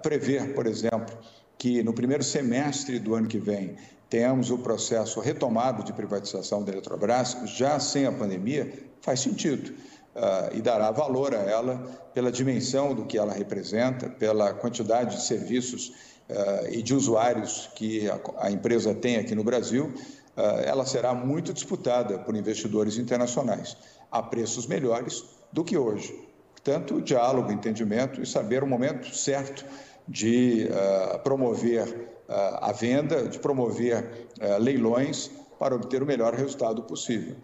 prever, 0.01 0.53
por 0.53 0.65
exemplo, 0.65 1.17
que 1.57 1.83
no 1.83 1.93
primeiro 1.93 2.23
semestre 2.23 2.99
do 2.99 3.15
ano 3.15 3.27
que 3.27 3.37
vem 3.37 3.75
tenhamos 4.09 4.49
o 4.49 4.57
processo 4.57 5.19
retomado 5.19 5.83
de 5.83 5.93
privatização 5.93 6.63
da 6.63 6.71
Eletrobras, 6.71 7.37
já 7.45 7.79
sem 7.79 8.05
a 8.05 8.11
pandemia, 8.11 8.71
faz 9.01 9.19
sentido. 9.19 9.71
Uh, 10.15 10.57
e 10.57 10.61
dará 10.61 10.89
valor 10.89 11.35
a 11.35 11.37
ela 11.37 11.77
pela 12.13 12.31
dimensão 12.31 12.95
do 12.95 13.05
que 13.05 13.17
ela 13.17 13.31
representa, 13.31 14.09
pela 14.09 14.53
quantidade 14.53 15.15
de 15.15 15.21
serviços 15.21 15.89
uh, 16.29 16.67
e 16.71 16.81
de 16.81 16.95
usuários 16.95 17.69
que 17.75 18.09
a, 18.09 18.19
a, 18.39 18.51
empresa 18.51 18.93
tem 18.93 19.17
aqui 19.17 19.35
no 19.35 19.43
Brasil, 19.43 19.85
uh, 19.85 20.41
ela 20.65 20.85
será 20.85 21.13
muito 21.13 21.53
disputada 21.53 22.17
por 22.17 22.35
investidores 22.35 22.97
internacionais, 22.97 23.77
a 24.11 24.21
preços 24.21 24.65
melhores 24.65 25.23
do 25.53 25.63
que 25.63 25.77
hoje. 25.77 26.28
Portanto, 26.69 27.01
diálogo, 27.01 27.51
entendimento 27.51 28.21
e 28.21 28.27
saber 28.27 28.63
o 28.63 28.67
momento 28.67 29.07
certo 29.15 29.65
de 30.07 30.69
promover 31.23 32.11
a 32.27 32.71
venda, 32.71 33.27
de 33.27 33.39
promover 33.39 34.27
eh, 34.39 34.59
leilões 34.59 35.31
para 35.57 35.73
obter 35.73 36.03
o 36.03 36.05
melhor 36.05 36.35
resultado 36.35 36.83
possível. 36.83 37.35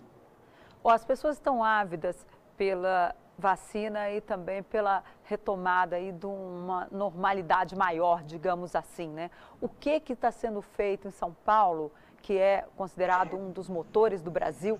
As 0.85 1.03
pessoas 1.03 1.37
estão 1.37 1.63
ávidas 1.63 2.23
pela 2.55 3.15
vacina 3.35 4.11
e 4.11 4.21
também 4.21 4.61
pela 4.61 5.03
retomada 5.23 5.95
aí 5.95 6.11
de 6.11 6.27
uma 6.27 6.87
normalidade 6.91 7.75
maior, 7.75 8.21
digamos 8.21 8.75
assim, 8.75 9.09
né? 9.09 9.31
O 9.59 9.67
que 9.67 9.99
que 9.99 10.13
está 10.13 10.31
sendo 10.31 10.61
feito 10.61 11.07
em 11.07 11.11
São 11.11 11.35
Paulo, 11.43 11.91
que 12.21 12.37
é 12.37 12.65
considerado 12.77 13.35
um 13.35 13.49
dos 13.49 13.67
motores 13.67 14.21
do 14.21 14.29
Brasil, 14.29 14.79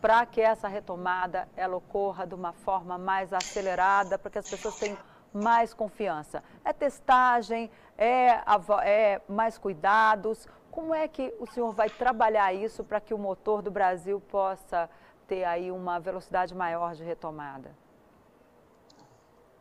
para 0.00 0.24
que 0.26 0.40
essa 0.40 0.68
retomada 0.68 1.48
ela 1.56 1.76
ocorra 1.76 2.26
de 2.26 2.34
uma 2.34 2.52
forma 2.52 2.98
mais 2.98 3.32
acelerada, 3.32 4.18
para 4.18 4.30
que 4.30 4.38
as 4.38 4.48
pessoas 4.48 4.76
tenham 4.76 4.98
mais 5.32 5.72
confiança? 5.74 6.42
É 6.64 6.72
testagem, 6.72 7.70
é, 7.96 8.40
é 8.84 9.20
mais 9.28 9.58
cuidados? 9.58 10.46
Como 10.70 10.94
é 10.94 11.08
que 11.08 11.32
o 11.40 11.46
senhor 11.46 11.72
vai 11.72 11.88
trabalhar 11.88 12.52
isso 12.52 12.84
para 12.84 13.00
que 13.00 13.14
o 13.14 13.18
motor 13.18 13.62
do 13.62 13.70
Brasil 13.70 14.20
possa 14.20 14.88
ter 15.26 15.44
aí 15.44 15.70
uma 15.70 15.98
velocidade 15.98 16.54
maior 16.54 16.94
de 16.94 17.02
retomada? 17.02 17.70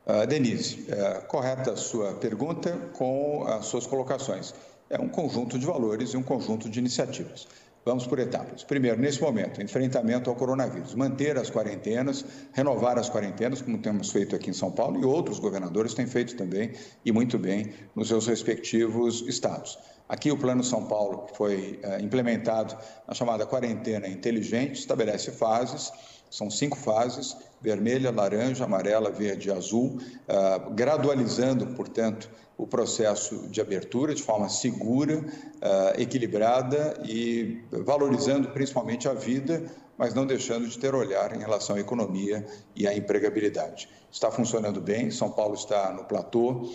Uh, 0.05 0.27
Denise, 0.27 0.85
é, 0.91 1.21
correta 1.21 1.71
a 1.71 1.77
sua 1.77 2.13
pergunta 2.13 2.77
com 2.93 3.43
as 3.47 3.65
suas 3.65 3.87
colocações. 3.87 4.53
É 4.87 5.01
um 5.01 5.09
conjunto 5.09 5.57
de 5.57 5.65
valores 5.65 6.13
e 6.13 6.17
um 6.17 6.21
conjunto 6.21 6.69
de 6.69 6.79
iniciativas. 6.79 7.47
Vamos 7.85 8.07
por 8.07 8.17
etapas. 8.17 8.63
Primeiro, 8.63 8.99
nesse 8.99 9.21
momento, 9.21 9.61
enfrentamento 9.61 10.27
ao 10.27 10.35
coronavírus, 10.35 10.95
manter 10.95 11.37
as 11.37 11.51
quarentenas, 11.51 12.25
renovar 12.51 12.97
as 12.97 13.11
quarentenas, 13.11 13.61
como 13.61 13.77
temos 13.77 14.09
feito 14.09 14.35
aqui 14.35 14.49
em 14.49 14.53
São 14.53 14.71
Paulo 14.71 14.99
e 14.99 15.05
outros 15.05 15.37
governadores 15.37 15.93
têm 15.93 16.07
feito 16.07 16.35
também 16.35 16.71
e 17.05 17.11
muito 17.11 17.37
bem 17.37 17.71
nos 17.95 18.07
seus 18.07 18.25
respectivos 18.25 19.21
estados. 19.27 19.77
Aqui 20.09 20.31
o 20.31 20.37
Plano 20.37 20.63
São 20.63 20.85
Paulo, 20.85 21.27
que 21.27 21.37
foi 21.37 21.79
é, 21.83 22.01
implementado 22.01 22.75
na 23.07 23.13
chamada 23.13 23.45
quarentena 23.45 24.07
inteligente, 24.07 24.79
estabelece 24.79 25.29
fases, 25.31 25.91
são 26.35 26.51
cinco 26.51 26.75
fases, 26.77 27.33
vermelha, 27.61 28.11
laranja, 28.11 28.65
amarela, 28.65 29.09
verde 29.09 29.47
e 29.47 29.51
azul, 29.53 29.97
uh, 30.27 30.69
gradualizando, 30.71 31.67
portanto, 31.67 32.29
o 32.57 32.67
processo 32.67 33.47
de 33.47 33.61
abertura 33.61 34.13
de 34.13 34.21
forma 34.21 34.49
segura, 34.49 35.19
uh, 35.19 36.01
equilibrada 36.01 37.01
e 37.05 37.63
valorizando 37.71 38.49
principalmente 38.49 39.07
a 39.07 39.13
vida, 39.13 39.63
mas 39.97 40.13
não 40.13 40.25
deixando 40.25 40.67
de 40.67 40.77
ter 40.77 40.93
olhar 40.93 41.33
em 41.33 41.39
relação 41.39 41.77
à 41.77 41.79
economia 41.79 42.45
e 42.75 42.85
à 42.85 42.93
empregabilidade. 42.93 43.87
Está 44.11 44.29
funcionando 44.29 44.81
bem, 44.81 45.09
São 45.11 45.31
Paulo 45.31 45.55
está 45.55 45.93
no 45.93 46.03
platô, 46.03 46.51
uh, 46.51 46.69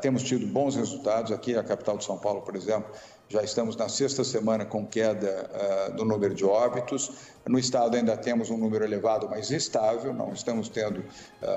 temos 0.00 0.22
tido 0.22 0.46
bons 0.46 0.76
resultados 0.76 1.32
aqui, 1.32 1.56
a 1.56 1.64
capital 1.64 1.98
de 1.98 2.04
São 2.04 2.16
Paulo, 2.16 2.42
por 2.42 2.54
exemplo, 2.54 2.92
já 3.30 3.44
estamos 3.44 3.76
na 3.76 3.88
sexta 3.88 4.24
semana 4.24 4.64
com 4.64 4.84
queda 4.84 5.48
uh, 5.54 5.94
do 5.94 6.04
número 6.04 6.34
de 6.34 6.44
óbitos. 6.44 7.12
No 7.46 7.60
estado 7.60 7.96
ainda 7.96 8.16
temos 8.16 8.50
um 8.50 8.56
número 8.56 8.84
elevado, 8.84 9.28
mas 9.30 9.52
estável, 9.52 10.12
não 10.12 10.32
estamos 10.32 10.68
tendo 10.68 10.98
uh, 10.98 11.04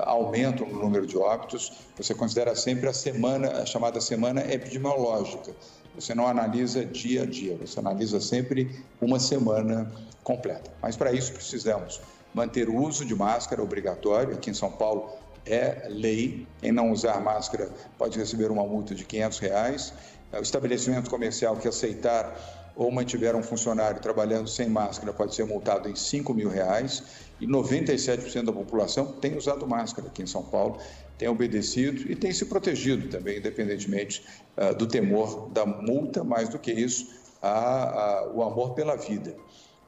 aumento 0.04 0.64
no 0.64 0.78
número 0.78 1.04
de 1.04 1.18
óbitos. 1.18 1.72
Você 1.96 2.14
considera 2.14 2.54
sempre 2.54 2.88
a 2.88 2.92
semana, 2.92 3.62
a 3.62 3.66
chamada 3.66 4.00
semana 4.00 4.40
epidemiológica. 4.40 5.52
Você 5.96 6.14
não 6.14 6.28
analisa 6.28 6.84
dia 6.84 7.24
a 7.24 7.26
dia, 7.26 7.56
você 7.56 7.80
analisa 7.80 8.20
sempre 8.20 8.84
uma 9.00 9.18
semana 9.18 9.90
completa. 10.22 10.70
Mas 10.80 10.96
para 10.96 11.10
isso 11.12 11.32
precisamos 11.32 12.00
manter 12.32 12.68
o 12.68 12.76
uso 12.76 13.04
de 13.04 13.16
máscara 13.16 13.60
obrigatório. 13.60 14.32
Aqui 14.32 14.50
em 14.50 14.54
São 14.54 14.70
Paulo 14.70 15.10
é 15.44 15.88
lei. 15.88 16.46
Quem 16.60 16.70
não 16.70 16.92
usar 16.92 17.20
máscara 17.20 17.68
pode 17.98 18.16
receber 18.16 18.52
uma 18.52 18.62
multa 18.62 18.94
de 18.94 19.04
500 19.04 19.38
reais 19.40 19.92
o 20.38 20.42
estabelecimento 20.42 21.10
comercial 21.10 21.56
que 21.56 21.68
aceitar 21.68 22.72
ou 22.76 22.90
mantiver 22.90 23.36
um 23.36 23.42
funcionário 23.42 24.00
trabalhando 24.00 24.48
sem 24.48 24.68
máscara 24.68 25.12
pode 25.12 25.34
ser 25.34 25.44
multado 25.44 25.88
em 25.88 25.94
5 25.94 26.34
mil 26.34 26.48
reais 26.48 27.02
e 27.40 27.46
97% 27.46 28.44
da 28.44 28.52
população 28.52 29.12
tem 29.12 29.36
usado 29.36 29.66
máscara 29.66 30.08
aqui 30.08 30.22
em 30.22 30.26
São 30.26 30.42
Paulo, 30.42 30.78
tem 31.16 31.28
obedecido 31.28 32.10
e 32.10 32.16
tem 32.16 32.32
se 32.32 32.46
protegido 32.46 33.08
também, 33.08 33.38
independentemente 33.38 34.24
uh, 34.56 34.74
do 34.74 34.86
temor 34.86 35.48
da 35.50 35.64
multa, 35.64 36.24
mais 36.24 36.48
do 36.48 36.58
que 36.58 36.72
isso, 36.72 37.08
a, 37.40 38.20
a, 38.20 38.32
o 38.32 38.42
amor 38.42 38.74
pela 38.74 38.96
vida. 38.96 39.36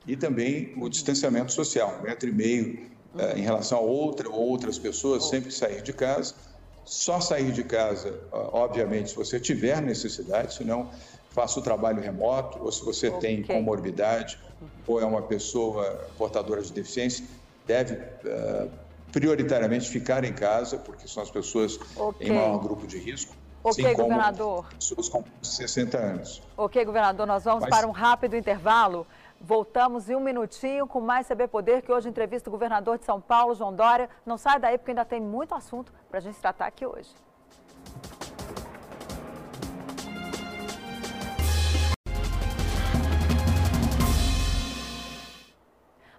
E 0.07 0.17
também 0.17 0.73
o 0.77 0.89
distanciamento 0.89 1.53
social, 1.53 1.99
um 1.99 2.03
metro 2.03 2.29
e 2.29 2.33
meio 2.33 2.89
uh, 3.15 3.37
em 3.37 3.43
relação 3.43 3.79
a 3.79 3.83
outra 3.83 4.29
ou 4.29 4.49
outras 4.49 4.79
pessoas, 4.79 5.29
sempre 5.29 5.49
que 5.49 5.55
sair 5.55 5.83
de 5.83 5.93
casa, 5.93 6.35
só 6.87 7.21
sair 7.21 7.51
de 7.51 7.65
casa, 7.65 8.19
obviamente, 8.31 9.11
se 9.11 9.17
você 9.17 9.41
tiver 9.41 9.83
necessidade, 9.83 10.55
senão 10.55 10.89
faça 11.31 11.59
o 11.59 11.63
trabalho 11.63 12.01
remoto, 12.01 12.59
ou 12.63 12.73
se 12.73 12.83
você 12.83 13.09
okay. 13.09 13.21
tem 13.21 13.43
comorbidade, 13.43 14.39
ou 14.87 15.01
é 15.01 15.05
uma 15.05 15.21
pessoa 15.21 16.09
portadora 16.17 16.63
de 16.63 16.73
deficiência, 16.73 17.27
deve 17.67 17.95
uh, 17.95 18.71
prioritariamente 19.13 19.91
ficar 19.91 20.25
em 20.25 20.33
casa, 20.33 20.79
porque 20.79 21.09
são 21.09 21.23
as 21.23 21.31
pessoas 21.31 21.79
okay. 21.97 22.29
em 22.29 22.33
maior 22.33 22.59
grupo 22.59 22.87
de 22.87 22.99
risco. 22.99 23.35
Ok, 23.65 23.85
assim 23.85 23.97
governador. 23.97 24.67
Pessoas 24.75 25.09
com 25.09 25.25
60 25.43 25.99
anos. 25.99 26.43
Ok, 26.57 26.85
governador, 26.85 27.27
nós 27.27 27.43
vamos 27.43 27.63
Mas... 27.63 27.71
para 27.71 27.87
um 27.87 27.91
rápido 27.91 28.37
intervalo. 28.37 29.05
Voltamos 29.41 30.09
em 30.09 30.17
um 30.17 30.21
minutinho 30.21 30.87
com 30.87 31.01
mais 31.01 31.29
CB 31.29 31.47
Poder, 31.49 31.83
que 31.83 31.93
hoje 31.93 32.09
entrevista 32.09 32.49
o 32.49 32.53
governador 32.53 32.99
de 32.99 33.05
São 33.05 33.21
Paulo, 33.21 33.55
João 33.55 33.73
Dória. 33.73 34.09
Não 34.25 34.39
sai 34.39 34.59
daí 34.59 34.79
porque 34.79 34.93
ainda 34.93 35.05
tem 35.05 35.21
muito 35.21 35.55
assunto 35.55 35.93
para 36.09 36.19
a 36.19 36.21
gente 36.21 36.41
tratar 36.41 36.67
aqui 36.67 36.87
hoje. 36.87 37.15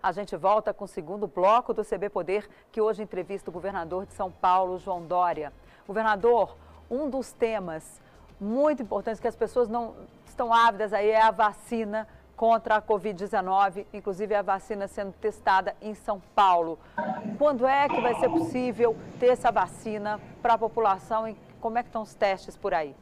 A 0.01 0.12
gente 0.13 0.38
volta 0.38 0.73
com 0.73 0.86
o 0.86 0.88
segundo 0.88 1.27
bloco 1.27 1.73
do 1.73 1.84
CB 1.84 2.10
Poder, 2.10 2.47
que 2.71 2.80
hoje 2.80 3.03
entrevista 3.03 3.49
o 3.49 3.53
governador 3.53 4.06
de 4.06 4.13
São 4.13 4.32
Paulo, 4.32 4.77
João 4.77 5.06
Dória. 5.06 5.51
Governador, 5.86 6.56
um 6.89 7.10
dos 7.10 7.34
temas 7.34 7.99
muito 8.39 8.84
importantes 8.84 9.19
que 9.19 9.27
as 9.27 9.36
pessoas 9.36 9.67
não 9.67 9.95
estão 10.25 10.53
ávidas 10.53 10.93
aí 10.93 11.10
é 11.10 11.21
a 11.21 11.32
vacina 11.32 12.08
contra 12.38 12.76
a 12.76 12.82
Covid-19, 12.82 13.88
inclusive 13.91 14.36
a 14.36 14.43
vacina 14.43 14.88
sendo 14.88 15.12
testada 15.13 15.76
em 15.82 15.95
São 15.95 16.21
Paulo. 16.36 16.78
Quando 17.39 17.65
é 17.65 17.89
que 17.89 18.00
vai 18.00 18.13
ser 18.19 18.30
possível 18.30 18.95
ter 19.19 19.30
essa 19.30 19.52
vacina 19.52 20.21
para 20.41 20.54
a 20.54 20.58
população 20.58 21.28
e 21.28 21.36
como 21.60 21.80
é 21.80 21.84
que 21.84 21.89
estão 21.89 22.04
os 22.04 22.13
testes 22.13 22.56
por 22.56 22.76
aí? 22.76 22.95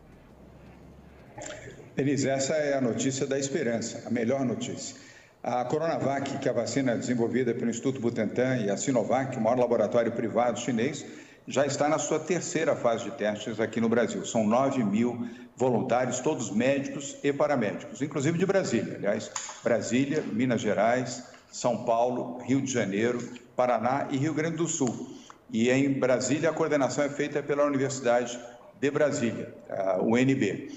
Denise, 1.95 2.29
essa 2.29 2.53
é 2.53 2.77
a 2.77 2.81
notícia 2.81 3.27
da 3.27 3.37
esperança, 3.37 4.07
a 4.07 4.09
melhor 4.09 4.45
notícia. 4.45 4.95
A 5.43 5.63
Coronavac, 5.65 6.39
que 6.39 6.47
é 6.47 6.51
a 6.51 6.55
vacina 6.55 6.97
desenvolvida 6.97 7.53
pelo 7.53 7.69
Instituto 7.69 7.99
Butantan 7.99 8.57
e 8.57 8.69
a 8.69 8.77
Sinovac, 8.77 9.37
o 9.37 9.41
maior 9.41 9.59
laboratório 9.59 10.11
privado 10.13 10.59
chinês, 10.59 11.05
já 11.47 11.65
está 11.65 11.87
na 11.87 11.97
sua 11.99 12.19
terceira 12.19 12.75
fase 12.75 13.05
de 13.05 13.11
testes 13.11 13.59
aqui 13.59 13.79
no 13.79 13.87
Brasil. 13.87 14.25
São 14.25 14.45
9 14.45 14.83
mil 14.83 15.27
voluntários, 15.55 16.19
todos 16.19 16.49
médicos 16.51 17.15
e 17.23 17.31
paramédicos, 17.31 18.01
inclusive 18.01 18.37
de 18.37 18.45
Brasília. 18.45 18.95
Aliás, 18.95 19.31
Brasília, 19.63 20.21
Minas 20.21 20.61
Gerais, 20.61 21.23
São 21.51 21.85
Paulo, 21.85 22.39
Rio 22.39 22.61
de 22.61 22.71
Janeiro, 22.71 23.19
Paraná 23.55 24.07
e 24.11 24.17
Rio 24.17 24.33
Grande 24.33 24.57
do 24.57 24.67
Sul. 24.67 25.15
E 25.51 25.69
em 25.69 25.93
Brasília, 25.93 26.49
a 26.49 26.53
coordenação 26.53 27.03
é 27.03 27.09
feita 27.09 27.41
pela 27.43 27.63
Universidade 27.63 28.37
de 28.81 28.91
Brasília, 28.91 29.53
a 29.69 30.01
UNB. 30.01 30.71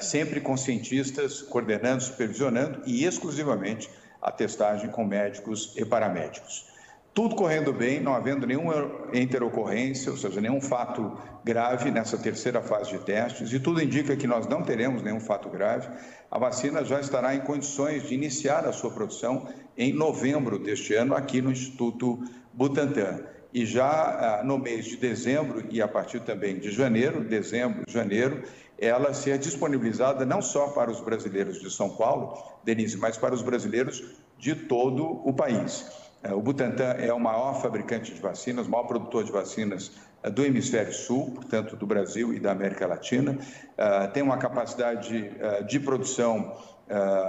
Sempre 0.00 0.40
com 0.40 0.56
cientistas 0.56 1.42
coordenando, 1.42 2.02
supervisionando 2.02 2.80
e 2.86 3.04
exclusivamente 3.04 3.90
a 4.22 4.30
testagem 4.30 4.88
com 4.88 5.04
médicos 5.04 5.74
e 5.76 5.84
paramédicos. 5.84 6.72
Tudo 7.14 7.36
correndo 7.36 7.72
bem, 7.72 8.00
não 8.00 8.12
havendo 8.12 8.44
nenhuma 8.44 8.90
interocorrência, 9.12 10.10
ou 10.10 10.18
seja, 10.18 10.40
nenhum 10.40 10.60
fato 10.60 11.16
grave 11.44 11.92
nessa 11.92 12.18
terceira 12.18 12.60
fase 12.60 12.90
de 12.90 12.98
testes, 12.98 13.52
e 13.52 13.60
tudo 13.60 13.80
indica 13.80 14.16
que 14.16 14.26
nós 14.26 14.48
não 14.48 14.64
teremos 14.64 15.00
nenhum 15.00 15.20
fato 15.20 15.48
grave. 15.48 15.88
A 16.28 16.36
vacina 16.40 16.84
já 16.84 16.98
estará 16.98 17.32
em 17.32 17.40
condições 17.42 18.08
de 18.08 18.14
iniciar 18.14 18.66
a 18.66 18.72
sua 18.72 18.90
produção 18.90 19.46
em 19.78 19.92
novembro 19.92 20.58
deste 20.58 20.92
ano, 20.94 21.14
aqui 21.14 21.40
no 21.40 21.52
Instituto 21.52 22.18
Butantan. 22.52 23.20
E 23.52 23.64
já 23.64 24.40
ah, 24.40 24.42
no 24.42 24.58
mês 24.58 24.84
de 24.86 24.96
dezembro 24.96 25.64
e 25.70 25.80
a 25.80 25.86
partir 25.86 26.18
também 26.18 26.58
de 26.58 26.72
janeiro, 26.72 27.22
dezembro, 27.22 27.84
janeiro, 27.86 28.42
ela 28.76 29.14
ser 29.14 29.38
disponibilizada 29.38 30.26
não 30.26 30.42
só 30.42 30.70
para 30.70 30.90
os 30.90 31.00
brasileiros 31.00 31.60
de 31.60 31.70
São 31.70 31.90
Paulo, 31.90 32.42
Denise, 32.64 32.96
mas 32.96 33.16
para 33.16 33.32
os 33.32 33.42
brasileiros 33.42 34.02
de 34.36 34.56
todo 34.56 35.04
o 35.24 35.32
país. 35.32 36.03
É, 36.24 36.32
o 36.32 36.40
Butantan 36.40 36.94
é 36.98 37.12
o 37.12 37.20
maior 37.20 37.60
fabricante 37.60 38.14
de 38.14 38.20
vacinas, 38.20 38.66
o 38.66 38.70
maior 38.70 38.84
produtor 38.84 39.24
de 39.24 39.30
vacinas 39.30 39.92
é, 40.22 40.30
do 40.30 40.42
hemisfério 40.42 40.92
sul, 40.92 41.32
portanto, 41.32 41.76
do 41.76 41.86
Brasil 41.86 42.32
e 42.32 42.40
da 42.40 42.50
América 42.50 42.86
Latina. 42.86 43.38
É, 43.76 44.06
tem 44.06 44.22
uma 44.22 44.38
capacidade 44.38 45.30
de 45.68 45.80
produção 45.80 46.56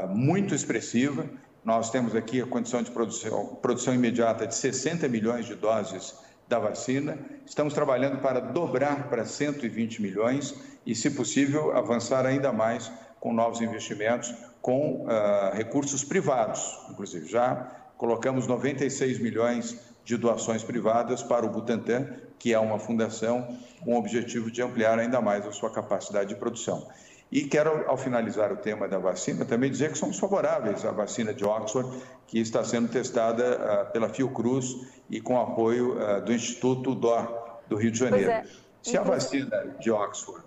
muito 0.10 0.54
expressiva. 0.54 1.26
Nós 1.64 1.90
temos 1.90 2.14
aqui 2.14 2.42
a 2.42 2.46
condição 2.46 2.84
de 2.84 2.92
produção, 2.92 3.58
produção 3.62 3.94
imediata 3.94 4.46
de 4.46 4.54
60 4.54 5.08
milhões 5.08 5.46
de 5.46 5.56
doses 5.56 6.14
da 6.48 6.60
vacina. 6.60 7.18
Estamos 7.46 7.74
trabalhando 7.74 8.22
para 8.22 8.42
dobrar 8.42 9.10
para 9.10 9.24
120 9.24 10.02
milhões 10.02 10.54
e, 10.86 10.94
se 10.94 11.10
possível, 11.10 11.76
avançar 11.76 12.26
ainda 12.26 12.52
mais 12.52 12.92
com 13.22 13.34
novos 13.34 13.62
investimentos, 13.62 14.36
com 14.62 15.08
recursos 15.54 16.04
privados, 16.04 16.78
inclusive. 16.90 17.30
Já 17.30 17.85
colocamos 17.98 18.48
96 18.48 19.20
milhões 19.20 19.78
de 20.04 20.18
doações 20.18 20.64
privadas 20.64 21.24
para 21.24 21.46
o 21.46 21.50
Butantan, 21.50 22.08
que 22.38 22.54
é 22.54 22.60
uma 22.60 22.78
fundação 22.78 23.58
com 23.84 23.96
o 23.96 23.98
objetivo 23.98 24.52
de 24.52 24.62
ampliar 24.62 25.00
ainda 25.00 25.20
mais 25.20 25.46
a 25.46 25.52
sua 25.52 25.72
capacidade 25.72 26.30
de 26.30 26.36
produção. 26.36 26.88
E 27.32 27.44
quero, 27.44 27.90
ao 27.90 27.98
finalizar 27.98 28.52
o 28.52 28.58
tema 28.58 28.88
da 28.88 29.00
vacina, 29.00 29.44
também 29.46 29.72
dizer 29.72 29.92
que 29.92 29.98
somos 29.98 30.20
favoráveis 30.20 30.86
à 30.86 30.92
vacina 30.92 31.34
de 31.34 31.44
Oxford, 31.44 31.90
que 32.28 32.40
está 32.40 32.64
sendo 32.64 32.88
testada 32.88 33.88
uh, 33.90 33.92
pela 33.92 34.10
Fiocruz 34.10 34.76
e 35.10 35.20
com 35.20 35.40
apoio 35.40 35.98
uh, 35.98 36.22
do 36.22 36.32
Instituto 36.32 36.94
DOR 36.94 37.60
do 37.68 37.76
Rio 37.76 37.92
de 37.92 37.98
Janeiro. 37.98 38.30
É. 38.30 38.46
Se 38.84 38.96
a 38.96 39.02
vacina 39.02 39.76
de 39.80 39.90
Oxford 39.90 40.44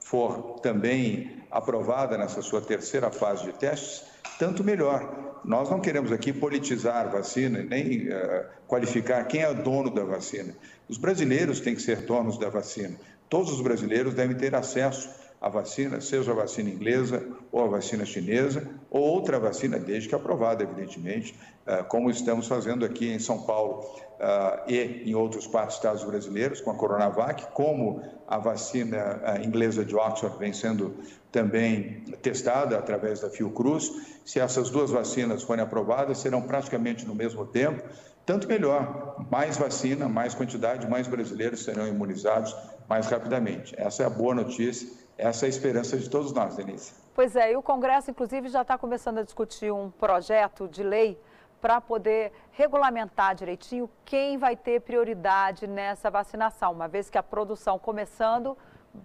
for 0.00 0.60
também 0.60 1.42
aprovada 1.50 2.18
nessa 2.18 2.42
sua 2.42 2.60
terceira 2.60 3.10
fase 3.10 3.44
de 3.44 3.52
testes, 3.52 4.04
tanto 4.38 4.62
melhor 4.62 5.27
nós 5.44 5.70
não 5.70 5.80
queremos 5.80 6.12
aqui 6.12 6.32
politizar 6.32 7.10
vacina, 7.10 7.62
nem 7.62 8.08
uh, 8.08 8.44
qualificar 8.66 9.24
quem 9.24 9.42
é 9.42 9.54
dono 9.54 9.90
da 9.90 10.04
vacina. 10.04 10.54
Os 10.88 10.96
brasileiros 10.96 11.60
têm 11.60 11.74
que 11.74 11.82
ser 11.82 12.02
donos 12.02 12.38
da 12.38 12.48
vacina. 12.48 12.96
Todos 13.28 13.52
os 13.52 13.60
brasileiros 13.60 14.14
devem 14.14 14.36
ter 14.36 14.54
acesso 14.54 15.08
à 15.40 15.48
vacina, 15.48 16.00
seja 16.00 16.32
a 16.32 16.34
vacina 16.34 16.68
inglesa 16.68 17.26
ou 17.52 17.64
a 17.64 17.68
vacina 17.68 18.04
chinesa, 18.04 18.68
ou 18.90 19.02
outra 19.02 19.38
vacina, 19.38 19.78
desde 19.78 20.08
que 20.08 20.14
aprovada, 20.14 20.62
evidentemente, 20.62 21.38
uh, 21.66 21.84
como 21.84 22.10
estamos 22.10 22.46
fazendo 22.46 22.84
aqui 22.84 23.08
em 23.08 23.18
São 23.18 23.42
Paulo 23.42 23.84
uh, 24.18 24.70
e 24.70 25.04
em 25.06 25.14
outros 25.14 25.46
quatro 25.46 25.74
estados 25.74 26.04
brasileiros, 26.04 26.60
com 26.60 26.70
a 26.70 26.74
Coronavac, 26.74 27.52
como 27.52 28.02
a 28.26 28.38
vacina 28.38 29.40
inglesa 29.42 29.84
de 29.84 29.94
Oxford 29.96 30.38
vem 30.38 30.52
sendo 30.52 30.94
também 31.32 32.02
testada 32.22 32.76
através 32.76 33.20
da 33.20 33.30
Fiocruz. 33.30 33.90
Se 34.24 34.38
essas 34.38 34.68
duas 34.68 34.90
vacinas 34.90 35.42
forem 35.42 35.62
aprovadas, 35.62 36.18
serão 36.18 36.42
praticamente 36.42 37.06
no 37.06 37.14
mesmo 37.14 37.46
tempo, 37.46 37.82
tanto 38.26 38.46
melhor. 38.46 39.24
Mais 39.30 39.56
vacina, 39.56 40.08
mais 40.08 40.34
quantidade, 40.34 40.86
mais 40.86 41.06
brasileiros 41.06 41.64
serão 41.64 41.86
imunizados 41.86 42.54
mais 42.88 43.06
rapidamente. 43.06 43.74
Essa 43.78 44.02
é 44.02 44.06
a 44.06 44.10
boa 44.10 44.34
notícia, 44.34 44.86
essa 45.18 45.44
é 45.44 45.46
a 45.46 45.50
esperança 45.50 45.96
de 45.96 46.08
todos 46.08 46.32
nós, 46.32 46.54
Denise. 46.54 46.94
Pois 47.14 47.34
é, 47.34 47.52
e 47.52 47.56
o 47.56 47.62
Congresso, 47.62 48.10
inclusive, 48.10 48.48
já 48.48 48.62
está 48.62 48.78
começando 48.78 49.18
a 49.18 49.22
discutir 49.24 49.72
um 49.72 49.90
projeto 49.90 50.68
de 50.68 50.84
lei 50.84 51.20
para 51.60 51.80
poder 51.80 52.32
regulamentar 52.52 53.34
direitinho 53.34 53.90
quem 54.04 54.38
vai 54.38 54.54
ter 54.56 54.80
prioridade 54.80 55.66
nessa 55.66 56.08
vacinação, 56.08 56.70
uma 56.70 56.86
vez 56.86 57.10
que 57.10 57.18
a 57.18 57.22
produção 57.22 57.78
começando 57.78 58.56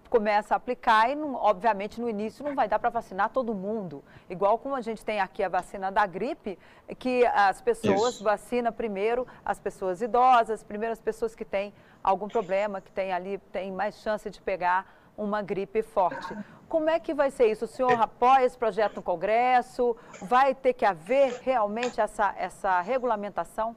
começa 0.08 0.54
a 0.54 0.56
aplicar 0.56 1.10
e, 1.10 1.14
não, 1.14 1.34
obviamente, 1.34 2.00
no 2.00 2.08
início 2.08 2.44
não 2.44 2.54
vai 2.54 2.68
dar 2.68 2.78
para 2.78 2.90
vacinar 2.90 3.30
todo 3.30 3.54
mundo. 3.54 4.02
Igual 4.30 4.58
como 4.58 4.74
a 4.74 4.80
gente 4.80 5.04
tem 5.04 5.20
aqui 5.20 5.42
a 5.42 5.48
vacina 5.48 5.90
da 5.90 6.06
gripe, 6.06 6.58
que 6.98 7.26
as 7.26 7.60
pessoas 7.60 8.14
Isso. 8.14 8.24
vacinam 8.24 8.72
primeiro 8.72 9.26
as 9.44 9.58
pessoas 9.58 10.00
idosas, 10.00 10.62
primeiro 10.62 10.92
as 10.92 11.00
pessoas 11.00 11.34
que 11.34 11.44
têm 11.44 11.74
algum 12.02 12.28
problema, 12.28 12.80
que 12.80 12.92
têm 12.92 13.12
ali, 13.12 13.38
têm 13.52 13.72
mais 13.72 13.96
chance 13.96 14.28
de 14.30 14.40
pegar 14.40 14.86
uma 15.16 15.42
gripe 15.42 15.82
forte. 15.82 16.36
Como 16.68 16.90
é 16.90 16.98
que 16.98 17.14
vai 17.14 17.30
ser 17.30 17.46
isso? 17.46 17.66
O 17.66 17.68
senhor 17.68 17.92
é. 17.92 17.94
apoia 17.94 18.44
esse 18.44 18.58
projeto 18.58 18.96
no 18.96 19.02
Congresso? 19.02 19.96
Vai 20.22 20.54
ter 20.54 20.72
que 20.72 20.84
haver 20.84 21.40
realmente 21.42 22.00
essa, 22.00 22.34
essa 22.36 22.80
regulamentação? 22.80 23.76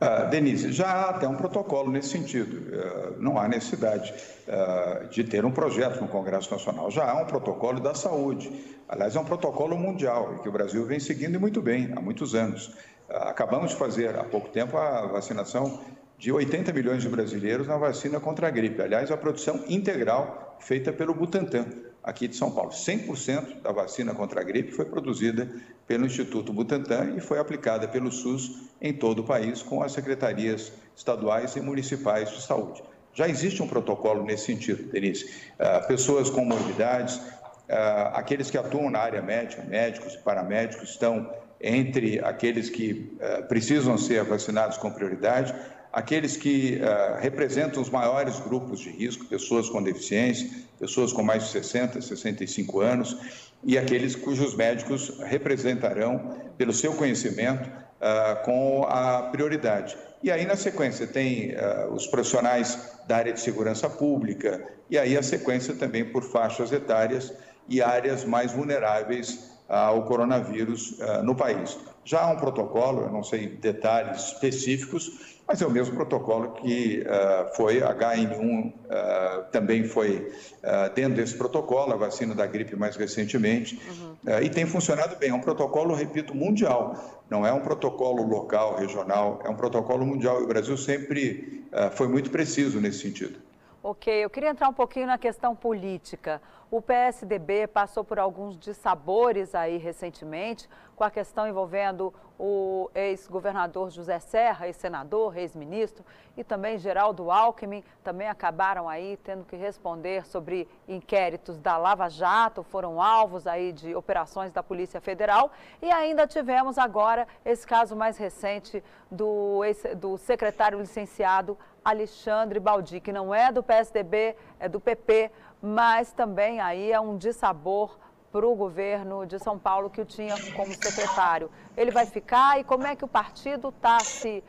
Uh, 0.00 0.30
Denise, 0.30 0.70
já 0.72 0.86
há 0.86 1.10
até 1.10 1.26
um 1.26 1.34
protocolo 1.34 1.90
nesse 1.90 2.10
sentido. 2.10 2.56
Uh, 2.56 3.20
não 3.20 3.36
há 3.36 3.48
necessidade 3.48 4.14
uh, 4.46 5.08
de 5.08 5.24
ter 5.24 5.44
um 5.44 5.50
projeto 5.50 6.00
no 6.00 6.06
Congresso 6.06 6.52
Nacional. 6.52 6.88
Já 6.88 7.10
há 7.10 7.20
um 7.20 7.24
protocolo 7.24 7.80
da 7.80 7.94
saúde. 7.94 8.78
Aliás, 8.88 9.16
é 9.16 9.20
um 9.20 9.24
protocolo 9.24 9.76
mundial 9.76 10.36
e 10.36 10.38
que 10.38 10.48
o 10.48 10.52
Brasil 10.52 10.86
vem 10.86 11.00
seguindo 11.00 11.40
muito 11.40 11.60
bem 11.60 11.92
há 11.96 12.00
muitos 12.00 12.36
anos. 12.36 12.76
acabamos 13.08 13.72
de 13.72 13.76
fazer 13.76 14.16
há 14.16 14.22
pouco 14.22 14.48
tempo 14.50 14.76
a 14.76 15.06
vacinação 15.06 15.80
de 16.18 16.32
80 16.32 16.72
milhões 16.72 17.02
de 17.02 17.08
brasileiros 17.08 17.66
na 17.66 17.76
vacina 17.76 18.18
contra 18.18 18.48
a 18.48 18.50
gripe. 18.50 18.82
Aliás, 18.82 19.10
a 19.10 19.16
produção 19.16 19.64
integral 19.68 20.58
feita 20.60 20.92
pelo 20.92 21.14
Butantan 21.14 21.64
aqui 22.02 22.26
de 22.26 22.36
São 22.36 22.50
Paulo. 22.50 22.70
100% 22.70 23.60
da 23.62 23.70
vacina 23.70 24.14
contra 24.14 24.40
a 24.40 24.44
gripe 24.44 24.72
foi 24.72 24.84
produzida 24.86 25.48
pelo 25.86 26.06
Instituto 26.06 26.52
Butantan 26.52 27.14
e 27.16 27.20
foi 27.20 27.38
aplicada 27.38 27.86
pelo 27.86 28.10
SUS 28.10 28.68
em 28.80 28.92
todo 28.92 29.20
o 29.20 29.24
país 29.24 29.62
com 29.62 29.82
as 29.82 29.92
secretarias 29.92 30.72
estaduais 30.96 31.54
e 31.54 31.60
municipais 31.60 32.30
de 32.30 32.42
saúde. 32.42 32.82
Já 33.14 33.28
existe 33.28 33.62
um 33.62 33.68
protocolo 33.68 34.24
nesse 34.24 34.46
sentido, 34.46 34.90
Denise. 34.90 35.24
Uh, 35.58 35.86
pessoas 35.86 36.30
com 36.30 36.44
morbidades, 36.44 37.16
uh, 37.16 38.14
aqueles 38.14 38.50
que 38.50 38.56
atuam 38.56 38.90
na 38.90 39.00
área 39.00 39.20
médica, 39.20 39.62
médicos 39.62 40.14
e 40.14 40.18
paramédicos, 40.18 40.90
estão 40.90 41.30
entre 41.60 42.20
aqueles 42.20 42.70
que 42.70 43.12
uh, 43.16 43.46
precisam 43.48 43.98
ser 43.98 44.24
vacinados 44.24 44.76
com 44.78 44.90
prioridade 44.90 45.54
aqueles 45.92 46.36
que 46.36 46.80
uh, 46.80 47.20
representam 47.20 47.82
os 47.82 47.90
maiores 47.90 48.38
grupos 48.40 48.80
de 48.80 48.90
risco, 48.90 49.24
pessoas 49.26 49.68
com 49.68 49.82
deficiência, 49.82 50.48
pessoas 50.78 51.12
com 51.12 51.22
mais 51.22 51.44
de 51.44 51.50
60, 51.50 52.00
65 52.00 52.80
anos, 52.80 53.16
e 53.64 53.76
aqueles 53.76 54.14
cujos 54.14 54.54
médicos 54.54 55.18
representarão, 55.24 56.36
pelo 56.56 56.72
seu 56.72 56.92
conhecimento, 56.94 57.68
uh, 57.68 58.44
com 58.44 58.84
a 58.84 59.22
prioridade. 59.30 59.96
E 60.22 60.30
aí, 60.30 60.44
na 60.44 60.56
sequência, 60.56 61.06
tem 61.06 61.52
uh, 61.52 61.92
os 61.92 62.06
profissionais 62.06 62.98
da 63.06 63.16
área 63.16 63.32
de 63.32 63.40
segurança 63.40 63.88
pública, 63.88 64.62
e 64.90 64.98
aí 64.98 65.16
a 65.16 65.22
sequência 65.22 65.74
também 65.74 66.04
por 66.04 66.22
faixas 66.22 66.72
etárias 66.72 67.32
e 67.68 67.82
áreas 67.82 68.24
mais 68.24 68.52
vulneráveis 68.52 69.57
ao 69.68 70.02
coronavírus 70.04 70.98
no 71.22 71.34
país. 71.34 71.78
Já 72.08 72.22
há 72.22 72.30
um 72.30 72.36
protocolo, 72.36 73.02
eu 73.02 73.10
não 73.10 73.22
sei 73.22 73.48
detalhes 73.48 74.32
específicos, 74.32 75.38
mas 75.48 75.62
é 75.62 75.66
o 75.66 75.70
mesmo 75.70 75.94
protocolo 75.94 76.52
que 76.52 77.02
uh, 77.06 77.54
foi 77.54 77.80
H1N1, 77.80 78.66
uh, 78.66 78.72
ah, 78.90 79.48
também 79.50 79.84
foi 79.84 80.30
uh, 80.62 80.94
dentro 80.94 81.14
desse 81.14 81.34
protocolo, 81.34 81.92
a 81.92 81.96
vacina 81.96 82.34
da 82.34 82.46
gripe 82.46 82.76
mais 82.76 82.96
recentemente, 82.96 83.80
uhum. 83.88 84.38
e 84.42 84.50
tem 84.50 84.66
funcionado 84.66 85.16
bem. 85.16 85.30
É 85.30 85.34
um 85.34 85.40
protocolo, 85.40 85.94
repito, 85.94 86.34
mundial, 86.34 87.22
não 87.30 87.46
é 87.46 87.52
um 87.52 87.60
protocolo 87.60 88.22
local, 88.22 88.76
regional, 88.76 89.40
é 89.44 89.48
um 89.48 89.56
protocolo 89.56 90.04
mundial. 90.04 90.40
E 90.40 90.44
o 90.44 90.48
Brasil 90.48 90.76
sempre 90.76 91.64
foi 91.92 92.08
muito 92.08 92.30
preciso 92.30 92.80
nesse 92.80 93.00
sentido. 93.00 93.38
Ok, 93.82 94.12
eu 94.12 94.28
queria 94.28 94.50
entrar 94.50 94.68
um 94.68 94.74
pouquinho 94.74 95.06
na 95.06 95.16
questão 95.16 95.54
política. 95.54 96.42
O 96.70 96.82
PSDB 96.82 97.66
passou 97.66 98.04
por 98.04 98.18
alguns 98.18 98.58
dissabores 98.58 99.54
aí 99.54 99.78
recentemente, 99.78 100.68
com 100.94 101.02
a 101.02 101.10
questão 101.10 101.48
envolvendo 101.48 102.12
o 102.38 102.90
ex-governador 102.94 103.90
José 103.90 104.18
Serra, 104.18 104.66
ex-senador, 104.66 105.36
ex-ministro, 105.36 106.04
e 106.36 106.44
também 106.44 106.76
Geraldo 106.76 107.30
Alckmin, 107.30 107.82
também 108.04 108.28
acabaram 108.28 108.86
aí 108.86 109.16
tendo 109.24 109.44
que 109.44 109.56
responder 109.56 110.26
sobre 110.26 110.68
inquéritos 110.86 111.58
da 111.58 111.78
Lava 111.78 112.08
Jato, 112.08 112.62
foram 112.62 113.00
alvos 113.00 113.46
aí 113.46 113.72
de 113.72 113.94
operações 113.94 114.52
da 114.52 114.62
Polícia 114.62 115.00
Federal. 115.00 115.50
E 115.80 115.90
ainda 115.90 116.26
tivemos 116.26 116.76
agora 116.76 117.26
esse 117.44 117.66
caso 117.66 117.96
mais 117.96 118.18
recente 118.18 118.84
do, 119.10 119.62
do 119.96 120.18
secretário 120.18 120.78
licenciado 120.78 121.56
Alexandre 121.84 122.60
Baldi, 122.60 123.00
que 123.00 123.12
não 123.12 123.34
é 123.34 123.50
do 123.52 123.62
PSDB, 123.62 124.36
é 124.58 124.68
do 124.68 124.80
PP, 124.80 125.30
mas 125.62 126.12
também 126.12 126.60
aí 126.60 126.92
é 126.92 127.00
um 127.00 127.16
dissabor 127.16 127.98
para 128.30 128.46
o 128.46 128.54
governo 128.54 129.26
de 129.26 129.38
São 129.38 129.58
Paulo 129.58 129.88
que 129.88 130.00
o 130.00 130.04
tinha 130.04 130.34
como 130.52 130.72
secretário. 130.74 131.50
Ele 131.76 131.90
vai 131.90 132.06
ficar 132.06 132.60
e 132.60 132.64
como 132.64 132.86
é 132.86 132.94
que 132.94 133.04
o 133.04 133.08
partido 133.08 133.70
está 133.70 133.98
se, 134.00 134.44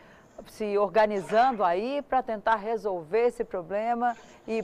se 0.47 0.77
organizando 0.77 1.63
aí 1.63 2.01
para 2.01 2.21
tentar 2.21 2.55
resolver 2.55 3.27
esse 3.27 3.43
problema 3.43 4.15
e 4.47 4.63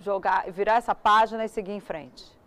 jogar, 0.00 0.50
virar 0.50 0.76
essa 0.76 0.94
página 0.94 1.44
e 1.44 1.48
seguir 1.48 1.72
em 1.72 1.80
frente? 1.80 2.41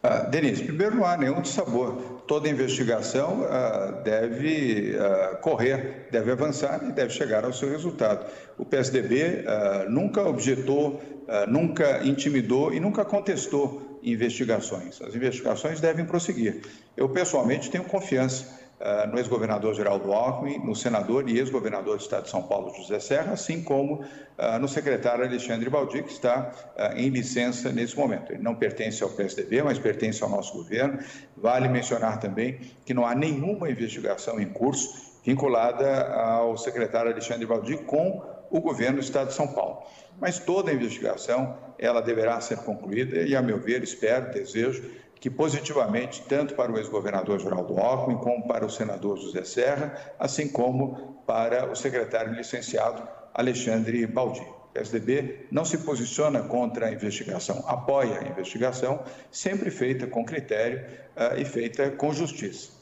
Ah, 0.00 0.20
Denise, 0.20 0.62
primeiro 0.62 0.96
não 0.96 1.04
há 1.04 1.16
nenhum 1.16 1.44
sabor. 1.44 2.22
Toda 2.26 2.48
investigação 2.48 3.44
ah, 3.48 4.00
deve 4.04 4.96
ah, 4.96 5.36
correr, 5.40 6.08
deve 6.10 6.30
avançar 6.30 6.80
e 6.88 6.92
deve 6.92 7.10
chegar 7.12 7.44
ao 7.44 7.52
seu 7.52 7.68
resultado. 7.68 8.24
O 8.56 8.64
PSDB 8.64 9.44
nunca 9.88 10.22
objetou, 10.22 11.00
nunca 11.48 12.04
intimidou 12.04 12.72
e 12.72 12.80
nunca 12.80 13.04
contestou 13.04 13.98
investigações. 14.02 15.00
As 15.02 15.14
investigações 15.14 15.80
devem 15.80 16.04
prosseguir. 16.04 16.62
Eu, 16.96 17.08
pessoalmente, 17.08 17.70
tenho 17.70 17.84
confiança 17.84 18.57
Uh, 18.80 19.10
no 19.10 19.18
ex-governador 19.18 19.74
Geraldo 19.74 20.12
Alckmin, 20.12 20.58
no 20.60 20.74
senador 20.74 21.28
e 21.28 21.36
ex-governador 21.36 21.96
do 21.96 22.02
Estado 22.02 22.24
de 22.24 22.30
São 22.30 22.44
Paulo, 22.44 22.72
José 22.76 23.00
Serra, 23.00 23.32
assim 23.32 23.60
como 23.60 24.02
uh, 24.02 24.58
no 24.60 24.68
secretário 24.68 25.24
Alexandre 25.24 25.68
Baldi, 25.68 26.04
que 26.04 26.12
está 26.12 26.52
uh, 26.76 26.96
em 26.96 27.08
licença 27.08 27.72
nesse 27.72 27.96
momento. 27.96 28.32
Ele 28.32 28.42
não 28.42 28.54
pertence 28.54 29.02
ao 29.02 29.10
PSDB, 29.10 29.64
mas 29.64 29.80
pertence 29.80 30.22
ao 30.22 30.30
nosso 30.30 30.52
governo. 30.52 31.00
Vale 31.36 31.66
mencionar 31.66 32.20
também 32.20 32.60
que 32.86 32.94
não 32.94 33.04
há 33.04 33.16
nenhuma 33.16 33.68
investigação 33.68 34.38
em 34.38 34.48
curso 34.48 35.08
vinculada 35.24 36.06
ao 36.14 36.56
secretário 36.56 37.10
Alexandre 37.10 37.46
Baldi 37.46 37.76
com 37.78 38.22
o 38.50 38.60
governo 38.60 38.98
do 38.98 39.02
Estado 39.02 39.28
de 39.28 39.34
São 39.34 39.48
Paulo. 39.48 39.82
Mas 40.20 40.38
toda 40.38 40.70
a 40.70 40.74
investigação, 40.74 41.56
ela 41.78 42.00
deverá 42.00 42.40
ser 42.40 42.58
concluída 42.58 43.20
e, 43.22 43.36
a 43.36 43.42
meu 43.42 43.58
ver, 43.58 43.82
espero, 43.82 44.32
desejo, 44.32 44.82
que 45.20 45.30
positivamente, 45.30 46.22
tanto 46.28 46.54
para 46.54 46.70
o 46.70 46.78
ex-governador 46.78 47.40
Geraldo 47.40 47.78
Alckmin, 47.78 48.18
como 48.18 48.46
para 48.46 48.64
o 48.64 48.70
senador 48.70 49.16
José 49.18 49.44
Serra, 49.44 50.14
assim 50.18 50.48
como 50.48 51.22
para 51.26 51.70
o 51.70 51.74
secretário 51.74 52.32
licenciado 52.32 53.06
Alexandre 53.34 54.06
Baldi. 54.06 54.40
O 54.40 54.72
PSDB 54.72 55.46
não 55.50 55.64
se 55.64 55.78
posiciona 55.78 56.42
contra 56.42 56.86
a 56.86 56.92
investigação, 56.92 57.64
apoia 57.66 58.20
a 58.20 58.28
investigação, 58.28 59.02
sempre 59.30 59.70
feita 59.70 60.06
com 60.06 60.24
critério 60.24 60.84
uh, 61.16 61.38
e 61.38 61.44
feita 61.44 61.90
com 61.90 62.12
justiça. 62.12 62.78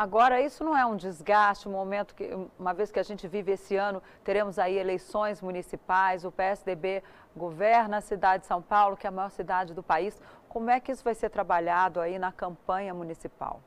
Agora, 0.00 0.40
isso 0.40 0.64
não 0.64 0.74
é 0.74 0.86
um 0.86 0.96
desgaste, 0.96 1.68
um 1.68 1.72
momento 1.72 2.14
que, 2.14 2.30
uma 2.58 2.72
vez 2.72 2.90
que 2.90 2.98
a 2.98 3.02
gente 3.02 3.28
vive 3.28 3.52
esse 3.52 3.76
ano, 3.76 4.02
teremos 4.24 4.58
aí 4.58 4.78
eleições 4.78 5.42
municipais, 5.42 6.24
o 6.24 6.32
PSDB 6.32 7.02
governa 7.36 7.98
a 7.98 8.00
cidade 8.00 8.44
de 8.44 8.46
São 8.46 8.62
Paulo, 8.62 8.96
que 8.96 9.06
é 9.06 9.08
a 9.08 9.12
maior 9.12 9.30
cidade 9.30 9.74
do 9.74 9.82
país. 9.82 10.18
Como 10.50 10.68
é 10.68 10.80
que 10.80 10.90
isso 10.90 11.04
vai 11.04 11.14
ser 11.14 11.30
trabalhado 11.30 12.00
aí 12.00 12.18
na 12.18 12.32
campanha 12.32 12.92
municipal? 12.92 13.62